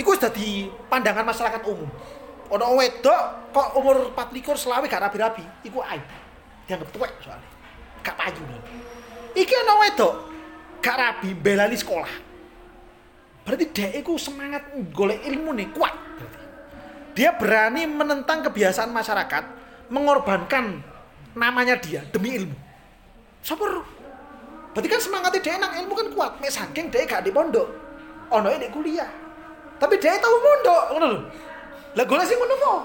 [0.00, 1.88] Iku sudah di pandangan masyarakat umum.
[2.50, 6.04] Ono wedok kok umur 24 selawe gak rapi-rapi, iku aib.
[6.64, 7.50] Dianggap tuwek soalnya.
[8.00, 8.40] Gak payu.
[9.34, 10.14] Iki ono wedok
[10.80, 12.12] gak rapi belani sekolah.
[13.46, 15.94] Berarti dia iku semangat golek ilmu nih kuat.
[15.94, 16.38] Berarti.
[17.16, 19.44] Dia berani menentang kebiasaan masyarakat,
[19.90, 20.80] mengorbankan
[21.34, 22.56] namanya dia demi ilmu.
[23.42, 23.82] Sabar.
[24.70, 26.32] Berarti kan semangatnya dia enak ilmu kan kuat.
[26.38, 27.66] Mek saking dia gak di pondok
[28.30, 29.10] ono di kuliah.
[29.80, 31.20] Tapi dia tahu mondok ngono lho.
[31.98, 32.80] Lah golek sing ngono kok.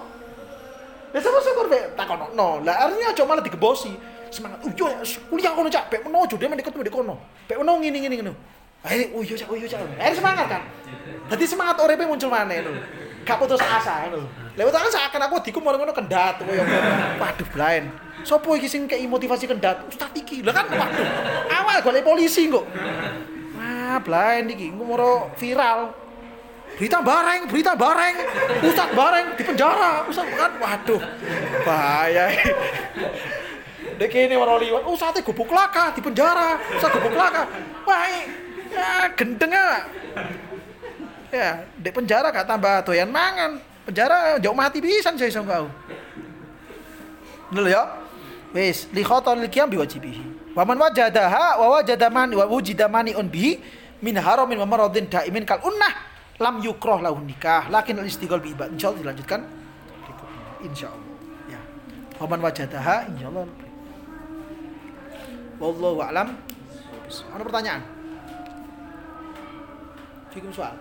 [1.13, 2.25] Lah sapa syukur be takono.
[2.34, 3.93] No, lah artinya aja malah digebosi.
[4.36, 4.60] Semangat.
[4.67, 4.91] Oh yo
[5.32, 7.15] kuliah kono cak, bek meno dia mendek ketemu di kono.
[7.48, 8.34] Bek meno ngene ngene ngono.
[8.84, 9.80] Ayo oh yo cak, oh yo cak.
[9.95, 10.62] Akhirnya semangat kan.
[11.32, 12.76] Dadi semangat uripe muncul maneh lho.
[13.24, 14.28] Gak putus asa ngono.
[14.60, 16.67] Lewat tangan seakan aku diku mau ngono kendat koyo
[17.15, 17.88] waduh blind.
[18.28, 19.88] Sopo iki sing kei motivasi kendat?
[19.88, 20.43] Ustaz iki.
[20.43, 21.08] Lah kan waduh.
[21.48, 22.67] Awal golek polisi kok.
[23.56, 26.04] Wah, blind iki moro viral
[26.76, 28.15] berita bareng, berita bareng,
[28.67, 31.00] ustad bareng di penjara, ustad kan, waduh,
[31.63, 32.36] bahaya.
[33.95, 37.47] Dek ini orang liwat, ustadnya gubuk laka di penjara, ustad gubuk laka,
[37.88, 38.03] wah,
[38.67, 39.88] ya gendeng ya,
[41.31, 43.55] ya, di penjara gak tambah doyan mangan,
[43.88, 45.71] penjara jauh mati bisa saya song kau.
[47.55, 47.88] Dulu ya,
[48.51, 50.51] wis likhoton likiam biwajibihi.
[50.55, 53.60] Waman wajadaha wa wajadamani wa wujidamani on bihi
[54.03, 55.93] min haramin wa maradin daimin kal unnah
[56.39, 57.67] lam yukroh lahu nikah.
[57.71, 59.39] Lakin al istighol bi ibad insyaallah dilanjutkan
[60.63, 61.15] insyaallah
[61.51, 61.60] ya.
[62.19, 63.64] Waman wajadaha insyaallah
[65.62, 66.28] wallahu a'lam
[67.06, 67.82] ada pertanyaan
[70.36, 70.76] Fikum soal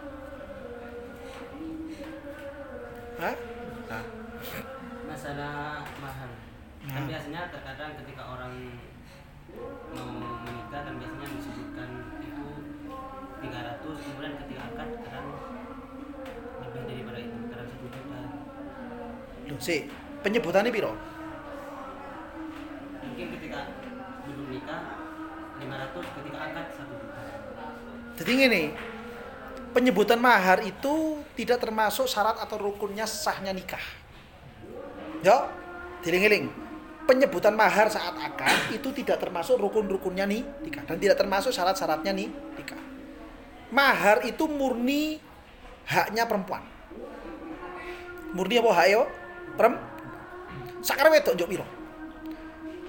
[3.14, 3.34] Hah?
[3.86, 4.04] Nah.
[5.06, 6.30] Masalah mahar.
[6.82, 7.06] Kan nah.
[7.06, 8.74] biasanya terkadang ketika orang
[9.94, 10.10] mau
[10.42, 11.88] menikah kan biasanya disebutkan
[12.26, 12.46] itu
[13.38, 15.28] 300 kemudian ketika akad kadang
[16.58, 18.18] lebih daripada itu kadang satu juta
[19.44, 19.86] Loh, si
[20.26, 20.92] penyebutannya piro
[23.04, 23.60] mungkin ketika
[24.26, 24.82] belum nikah
[26.00, 27.66] 500 ketika
[28.14, 28.62] jadi gini
[29.74, 33.82] penyebutan mahar itu tidak termasuk syarat atau rukunnya sahnya nikah
[35.22, 35.50] ya
[36.02, 36.50] diling-iling
[37.04, 42.28] penyebutan mahar saat akad itu tidak termasuk rukun-rukunnya nih nikah dan tidak termasuk syarat-syaratnya nih
[42.58, 42.80] nikah
[43.74, 45.18] mahar itu murni
[45.90, 46.62] haknya perempuan.
[48.34, 49.02] Murni apa hak yo?
[49.58, 49.90] Perempuan.
[50.84, 51.66] Sakar wedok piro?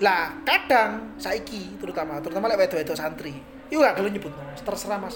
[0.04, 3.32] Lah, kadang saiki terutama terutama lek wedok-wedok santri,
[3.72, 5.16] iku gak gelem nyebut terserah Mas.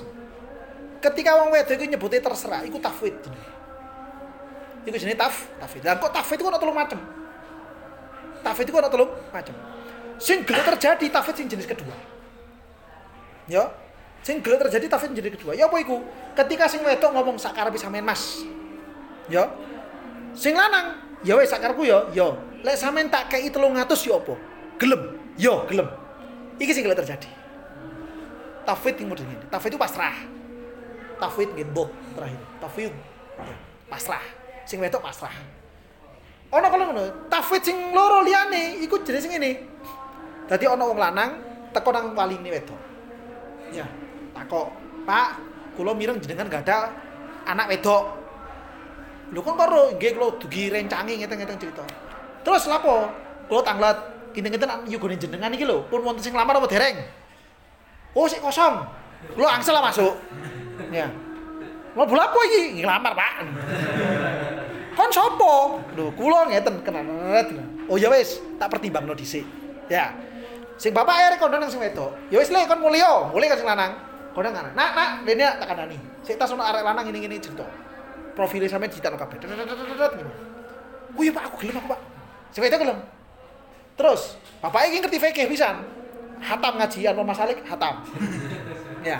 [0.99, 3.15] Ketika wong wedok iku nyebutnya terserah, iku tafwid.
[4.87, 5.83] Iku jenenge taf, tafwid.
[5.83, 6.99] Lah kok tafwid iku ana telu macam.
[8.39, 9.55] Tafwid iku ana telu macam.
[10.19, 11.95] Sing gelem terjadi tafwid sing jenis kedua.
[13.49, 13.67] Ya,
[14.19, 15.55] Sing gelem terjadi tafsir jadi kedua.
[15.55, 16.03] Ya apa iku?
[16.35, 18.43] Ketika sing wedok ngomong sakarepe sampean Mas.
[19.31, 19.47] Ya.
[20.35, 22.35] Sing lanang, ya wis sakarepku ya, ya.
[22.61, 24.35] Lek sampean tak kei 300 ya apa?
[24.79, 25.01] Gelem.
[25.35, 25.87] Ya, gelem.
[26.57, 27.29] Iki sing gelem terjadi.
[28.63, 29.45] Tafwid yang model ini.
[29.51, 30.15] Tafwid itu pasrah.
[31.19, 31.67] Tafwid nggih
[32.15, 32.41] terakhir.
[32.63, 32.93] Tafwid
[33.91, 34.23] pasrah.
[34.63, 35.35] Sing wedok pasrah.
[36.49, 39.51] Ono kalau ngono, tafwid sing loro liyane iku jenis sing ngene.
[40.49, 41.31] Dadi ono wong lanang
[41.75, 42.79] teko nang waline wedok.
[43.69, 43.85] Ya,
[44.33, 44.73] takok
[45.05, 45.29] pak
[45.77, 46.91] kulo mireng jenengan gak ada
[47.47, 48.03] anak wedok
[49.33, 51.85] lu kan karo nggih kulo dugi rencangi ngeten-ngeten cerita
[52.45, 53.09] terus lapo
[53.49, 53.97] kulo tanglet
[54.35, 56.97] kinten-kinten yugone jenengan iki lho pun wonten sing lamar apa dereng
[58.15, 58.85] oh sik kosong
[59.35, 60.13] kulo angsel lah masuk
[60.93, 61.07] ya
[61.93, 63.33] mau bola apa iki ngelamar pak
[64.95, 67.47] kon sopo lho kulo ngeten kenanet
[67.89, 69.43] oh ya wis tak pertimbang no dhisik
[69.89, 70.13] ya
[70.79, 73.69] sing bapak ae kondo nang sing wedok ya wis le kon mulya mulai kan sing
[73.69, 74.71] lanang Kodang kan.
[74.77, 75.97] Nak, nak, dene tak kandani.
[76.21, 77.65] Sik tas ono arek lanang ngene-ngene cerita.
[78.37, 79.41] Profile sampe dicetak kabeh.
[81.17, 81.99] Oh iya Pak, aku gelem aku Pak.
[82.53, 82.97] Sing itu gelem.
[83.99, 85.83] Terus, bapak iki ngerti fikih pisan.
[86.39, 87.99] Hatam ngaji anu masalik hatam.
[89.09, 89.19] ya.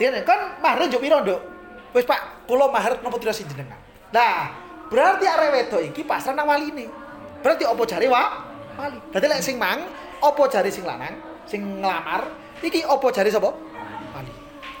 [0.00, 1.40] Dia kan mahar njuk piro, Nduk?
[1.92, 3.76] Wis Pak, kula mahar nopo dirasi jenengan.
[4.16, 4.48] Nah,
[4.88, 6.88] berarti arek wedok iki pasrah nang waline.
[7.44, 8.48] Berarti opo jare wa?
[8.80, 8.96] Wali.
[9.12, 9.84] Berarti lek sing mang,
[10.24, 12.32] opo jare sing lanang, sing nglamar,
[12.64, 13.52] iki opo jare sapa?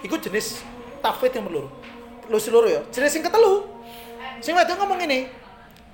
[0.02, 0.66] Iku jenis
[0.98, 1.70] tafwid yang meluru.
[2.26, 2.82] Lu seluruh ya.
[2.90, 3.62] Jenis sing ketelu.
[4.42, 5.30] Sing wedok ngomong ini.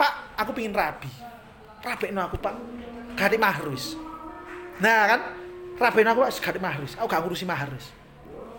[0.00, 1.10] Pak, aku pingin rabi.
[1.84, 2.54] Rabekno aku, Pak.
[3.18, 3.34] Gak
[3.74, 3.98] wis.
[4.78, 5.20] Nah, kan
[5.74, 6.78] rabekno aku wis gak mahar.
[6.78, 7.90] Aku gak ngurusi mahar wis.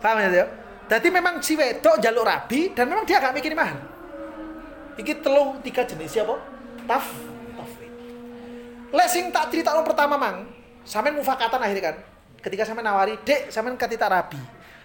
[0.03, 0.43] Paham ya?
[0.89, 3.79] Jadi memang si wedok jaluk rabi dan memang dia gak mikirin mahar.
[4.99, 6.35] Iki telu tiga jenis apa?
[6.83, 7.07] Taf,
[7.55, 7.93] tafwid.
[8.91, 10.43] Lek sing tak cerita pertama mang,
[10.83, 11.95] sampean mufakatan akhirnya kan.
[12.43, 14.39] Ketika sampean nawari, "Dek, sampean katita rabi."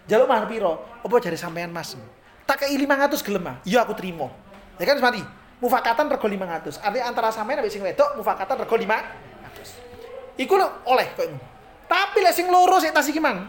[0.07, 0.87] Jaluk mahar piro?
[1.03, 1.97] Apa jare sampean Mas?
[2.45, 3.57] Tak kei 500 gelem ah.
[3.65, 4.29] Iya aku terima.
[4.77, 5.25] Ya kan semati.
[5.59, 6.77] Mufakatan rego 500.
[6.79, 9.34] Artinya antara sampean ambek sing wedok mufakatan rego 500.
[10.35, 11.27] Iku lho oleh kok.
[11.87, 13.47] Tapi lek sing loro sik tas iki mang.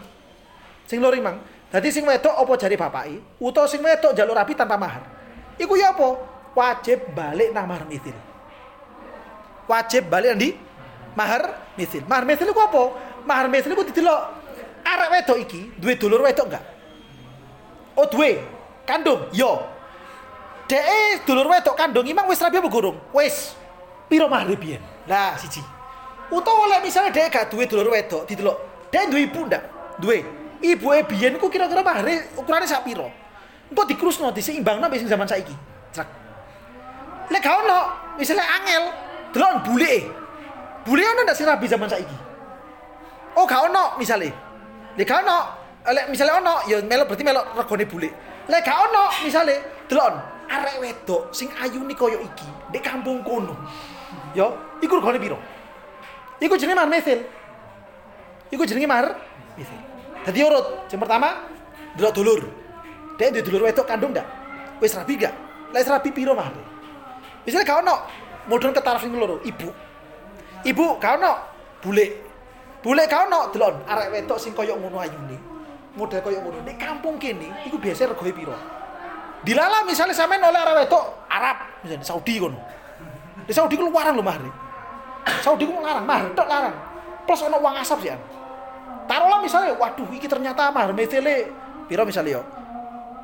[0.86, 1.38] Sing loro mang.
[1.66, 5.02] Dadi sing wedok apa jare bapaki, utawa sing wedok jaluk rabi tanpa mahar.
[5.58, 6.36] Iku ya apa?
[6.56, 8.16] wajib balik nang mahar misil.
[9.68, 10.56] Wajib balik nanti
[11.12, 12.02] mahar misil.
[12.08, 12.82] Mahar misil itu apa?
[13.28, 14.20] Mahar misil itu didelok
[14.80, 16.64] arek wedok iki duwe dulur wedok enggak?
[17.92, 18.40] Oh duwe.
[18.88, 19.28] Kandung?
[19.36, 19.60] Yo.
[20.66, 22.96] Dek dulur wedok kandung imang wis rabi apa gurung?
[23.12, 23.52] Wis.
[24.08, 24.80] Piro mahar biyen?
[25.04, 25.60] Lah siji.
[26.30, 28.58] Utawa oleh misalnya dek gak duwe dulur wedok didelok.
[28.90, 29.62] Dek duwe ibu ndak?
[30.02, 30.18] Duwe.
[30.62, 33.06] Ibu e biyen ku kira-kira mahar ukurane sak piro?
[33.70, 35.54] Engko dikrusno diseimbangno sing zaman saiki.
[35.94, 36.08] Crak.
[37.30, 37.62] Lek gak
[38.18, 38.84] misalnya angel,
[39.34, 39.94] delok bule.
[40.86, 42.16] Bule ono ndak sing rabi zaman saiki?
[43.36, 44.30] Oh, gak ono misalnya.
[44.96, 45.38] Lek gak ono,
[45.90, 48.08] lek misalnya ono, ya melo berarti melo regone bule.
[48.46, 49.58] Lek gak ono misalnya,
[49.90, 50.08] delok
[50.46, 53.54] arek wedok sing ayune koyo iki di kampung kono.
[54.32, 55.38] Yo, iku regone piro?
[56.36, 57.24] Iku jenenge mahar mesil.
[58.52, 59.16] Iku jenenge mahar
[59.56, 59.78] mesil.
[60.26, 61.28] Dadi urut, yang pertama
[61.96, 62.40] delok dulur.
[63.16, 64.26] Dek duwe dulur wedok kandung ndak?
[64.82, 65.32] Wis rabi gak?
[65.72, 66.52] Lek rabi piro mahar?
[67.46, 67.96] Misalnya kau no
[68.50, 69.70] modern ketaraf sing loro, ibu.
[70.66, 71.32] Ibu kau no
[71.80, 72.06] bule.
[72.84, 75.38] Bule kau no delon arek wetok sing koyo ngono ayune.
[75.96, 76.60] Model koyo ngono.
[76.66, 78.52] Nek kampung kene iku biasa regoe piro?
[79.46, 81.56] Dilala misalnya sampean oleh arek wetok Arab,
[81.86, 82.58] misalnya Saudi kono.
[83.46, 84.65] Di Saudi ku luaran lho mahre.
[85.42, 86.74] Saudi ku larang, mahar tok larang.
[87.26, 88.14] Plus ono uang asap sih.
[89.06, 91.50] Taruhlah misalnya, waduh iki ternyata mahar metele
[91.86, 92.42] piro misalnya yo.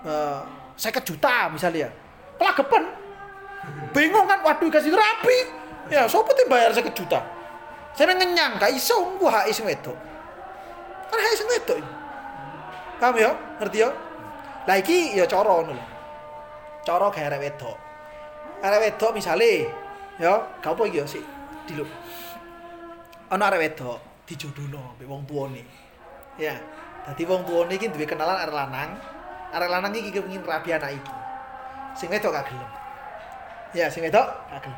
[0.02, 0.42] Uh,
[0.74, 1.90] saya juta misalnya ya.
[2.38, 2.82] Kelagepen
[3.94, 5.38] Bingung kan, waduh kasih rapi.
[5.92, 7.22] Ya, sopo bayar seket juta.
[7.92, 9.94] Saya ngenyang, gak iso gua hak sing wedok.
[11.12, 11.78] Kan hak sing wedok.
[12.96, 13.30] Paham ya?
[13.60, 13.90] Ngerti ya?
[14.64, 15.84] Lah iki ya cara ngono lho.
[16.86, 17.76] Cara gawe wedok.
[18.62, 19.68] Arek wedok misale
[20.16, 20.32] ya,
[20.64, 21.24] gak apa iki ya sih.
[21.72, 21.88] Diluk.
[23.32, 25.64] Ana arek wedok dijodohno mbek wong tuane.
[26.36, 26.52] Ya.
[27.08, 28.92] Dadi wong tuane iki duwe kenalan arek lanang.
[29.56, 31.12] Arek lanang iki kepengin rabi anak iki.
[31.96, 32.70] Sing wedok gak gelem.
[33.72, 34.74] Ya sing wedok kagel.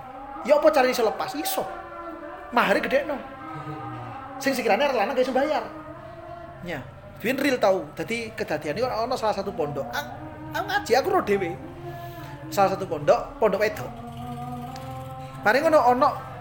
[0.47, 1.34] Ya apa carane iso lepas?
[1.34, 1.66] Iso.
[2.55, 3.18] Mahare no.
[4.38, 5.66] Sing sekiranya lanang gak iso bayar.
[6.62, 6.78] Ya.
[7.18, 7.82] Biyen real tau.
[7.99, 9.90] Dadi kedadian iki ana salah satu pondok.
[9.90, 11.59] Aku ngaji aku ro dhewe.
[12.55, 13.90] Salah satu pondok, pondok wedok.
[15.42, 16.34] Mari ngono ana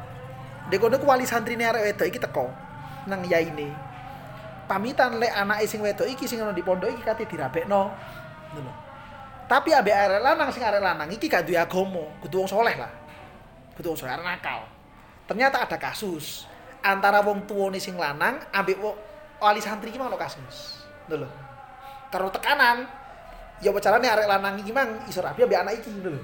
[0.71, 2.47] Dek kono ku wali santrine arek wedok iki teko
[3.07, 3.67] nang yaine.
[4.63, 7.91] Pamitan lek anake sing wedok iki sing ana di pondok iki kate dirabekno.
[8.55, 8.71] Ngono.
[9.43, 12.89] Tapi ambek arek lanang sing arek lanang iki gak duwe agama, kudu wong soleh lah.
[13.75, 14.63] Kudu wong soleh nakal.
[15.27, 16.47] Ternyata ada kasus
[16.79, 18.79] antara wong tuwane sing lanang ambek
[19.43, 20.87] wali santri iki mau kasus.
[21.11, 21.27] Lho.
[22.07, 22.87] Karo tekanan.
[23.59, 26.15] Ya carane arek lanang iki mang iso rabi ambek anak iki lho.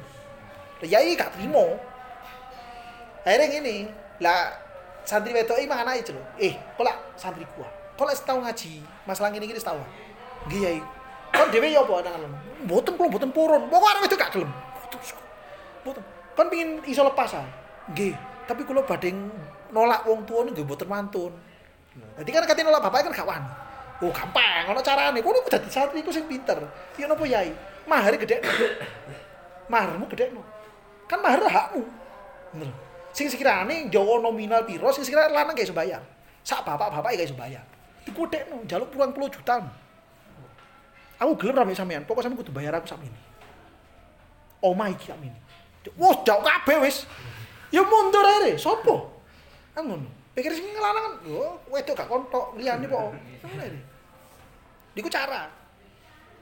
[0.88, 1.76] Ya iki gak trimo.
[3.28, 3.78] Akhirnya gini,
[4.20, 4.52] lah
[5.08, 6.24] santri wedok iki mang anak iki lho.
[6.38, 7.68] Eh, kok santri gua.
[7.96, 9.80] Kok lek tau ngaji, masalah ngene iki wis tau.
[10.48, 10.72] Nggih ya.
[11.30, 12.34] Kon dhewe ya apa nang
[12.66, 13.62] Mboten kula mboten purun.
[13.70, 14.52] Pokoke arep itu gak gelem.
[15.84, 16.04] Mboten.
[16.36, 17.48] Kon pengin iso lepas ah.
[17.92, 18.14] Nggih,
[18.48, 19.14] tapi kula badhe
[19.70, 21.34] nolak wong tuwa nggih mboten mantun.
[22.18, 23.52] Dadi kan katene nolak bapak kan gak wani.
[24.00, 25.20] Oh gampang, ono carane.
[25.20, 26.58] Kono dadi santri iku sing pinter.
[26.96, 27.52] Ya napa yai?
[27.84, 28.40] Mahar gede.
[29.72, 30.42] Maharmu gede no.
[31.06, 31.84] Kan mahar hakmu.
[32.56, 32.89] Bener.
[33.16, 36.02] Sing sekirane Jawa nominal piro, sing sekirane lanang iso bayar.
[36.46, 37.66] Sak bapak-bapak iso bayar.
[38.06, 39.60] Dikodekno, njaluk puluhan puluh juta.
[41.20, 43.20] Aku gelem rame sampean, pokok sampean kudu bayar aku sak ini.
[44.64, 45.36] Omah iki sak ini.
[46.00, 47.04] Wah, jauh kabeh wis.
[47.70, 49.20] Ya mundur ae, sopo?
[49.76, 49.88] Kan.
[50.32, 53.80] Pikir sing ngelanang kan, oh, wedok gak kontok liyane ae.
[54.96, 55.52] Diku cara.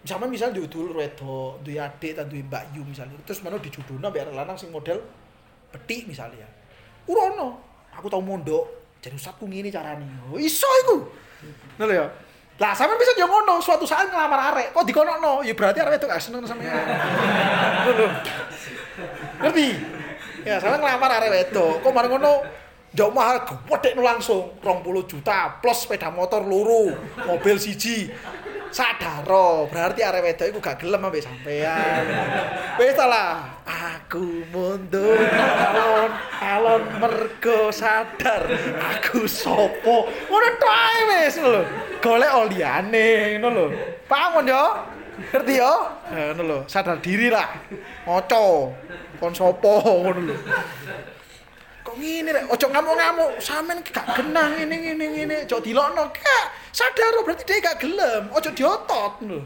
[0.05, 4.07] Zaman misal duwe dulur wedok, duwe adik ta duwe Mbak Yu misalnya, terus mana dijodohno
[4.13, 5.01] biar lanang sing model
[5.73, 6.47] petik misalnya.
[7.07, 7.57] Urono,
[7.95, 8.67] aku tau mondok,
[8.99, 10.03] jadi usapku ngene carane.
[10.27, 11.07] Oh, iso iku.
[11.79, 12.05] Ngono ya.
[12.57, 16.07] Lah sampean bisa yo ngono, suatu saat ngelamar arek, kok dikonokno, ya berarti arek itu
[16.09, 16.73] gak seneng sampean.
[19.45, 19.67] Ngerti?
[20.43, 22.43] Ya, sampean ngelamar arek wedok, kok mari ngono
[22.97, 24.57] jauh mahal gedekno langsung.
[24.65, 26.97] 20 juta plus sepeda motor loro,
[27.29, 28.09] mobil siji.
[28.71, 32.03] sadaro berarti arek wedok iku gak gelem ambek sampean.
[32.79, 33.57] Wis lah.
[33.67, 38.45] Aku mundur alon alon mergo sadar.
[38.95, 40.07] Aku sopo?
[40.07, 41.61] Ngono tok ae wis lho.
[42.03, 43.07] Golek oliane
[43.39, 43.65] ngono lho.
[44.05, 44.65] Paham yo?
[45.33, 45.73] Ngerti yo?
[46.11, 46.57] Ngono lho.
[46.69, 47.49] Sadar diri lah.
[48.05, 48.71] Ngoco
[49.19, 49.81] kon sopo?
[50.05, 50.35] Lho.
[50.37, 51.16] kok
[51.97, 53.31] ngene rek ojo ngamuk-ngamuk.
[53.41, 55.35] Sampean gak genang ngene ngene ngene.
[55.49, 56.45] Ojo dilokno gak.
[56.71, 58.29] Sadar berarti dia gak gelem.
[58.31, 59.41] Ojo diotot lho.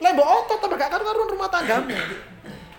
[0.00, 1.92] Lek mbok otot tambah gak karuan rumah tanggamu.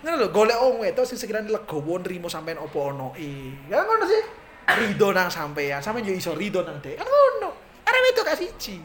[0.02, 4.04] Ngono lho golek wong wedok sing sekirane legowo nrimo sampean opo ono e ya ngono
[4.08, 4.22] sih.
[4.66, 6.98] Rido nang sampean sampean yo iso rido nang dhek.
[6.98, 7.50] Kan ngono.
[7.86, 8.82] Arek wedok gak siji.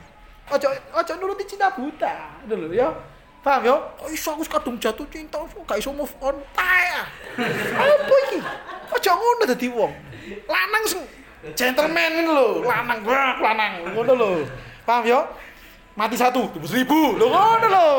[0.54, 2.38] Ojo ojo nuruti cinta buta.
[2.46, 2.94] Lho ya
[3.48, 3.80] Paham yo?
[3.96, 6.36] Kok iso aku kadung jatuh cinta, gak iso move on.
[6.52, 7.00] Tae.
[7.80, 8.44] Apa iki?
[8.92, 9.92] Aja ngono dadi wong.
[10.52, 11.00] Lanang sing
[11.56, 14.32] gentleman lho, lanang wah lanang ngono lho.
[14.84, 15.24] Paham yo?
[15.96, 17.16] Mati satu, tebus ribu.
[17.16, 17.90] Lho ngono lho.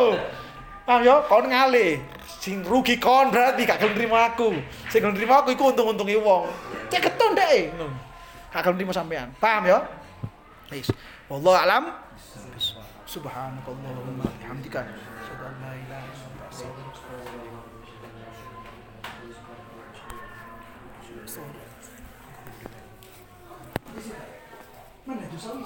[0.85, 1.25] Paham yo?
[1.25, 1.97] Kon ngale.
[2.29, 4.53] Sing rugi kon berarti gak gelem nrimo aku.
[4.93, 6.45] Sing gelem nrimo aku iku untung-untunge wong.
[6.93, 7.73] Cek keton dek.
[7.73, 7.97] Ngono.
[8.53, 9.33] Gak gelem nrimo sampean.
[9.41, 9.81] Paham yo?
[10.69, 10.93] Wis.
[11.33, 11.89] Wallahu alam.
[13.09, 14.85] Subhanakallahumma bihamdika.
[25.09, 25.65] Mana itu sawi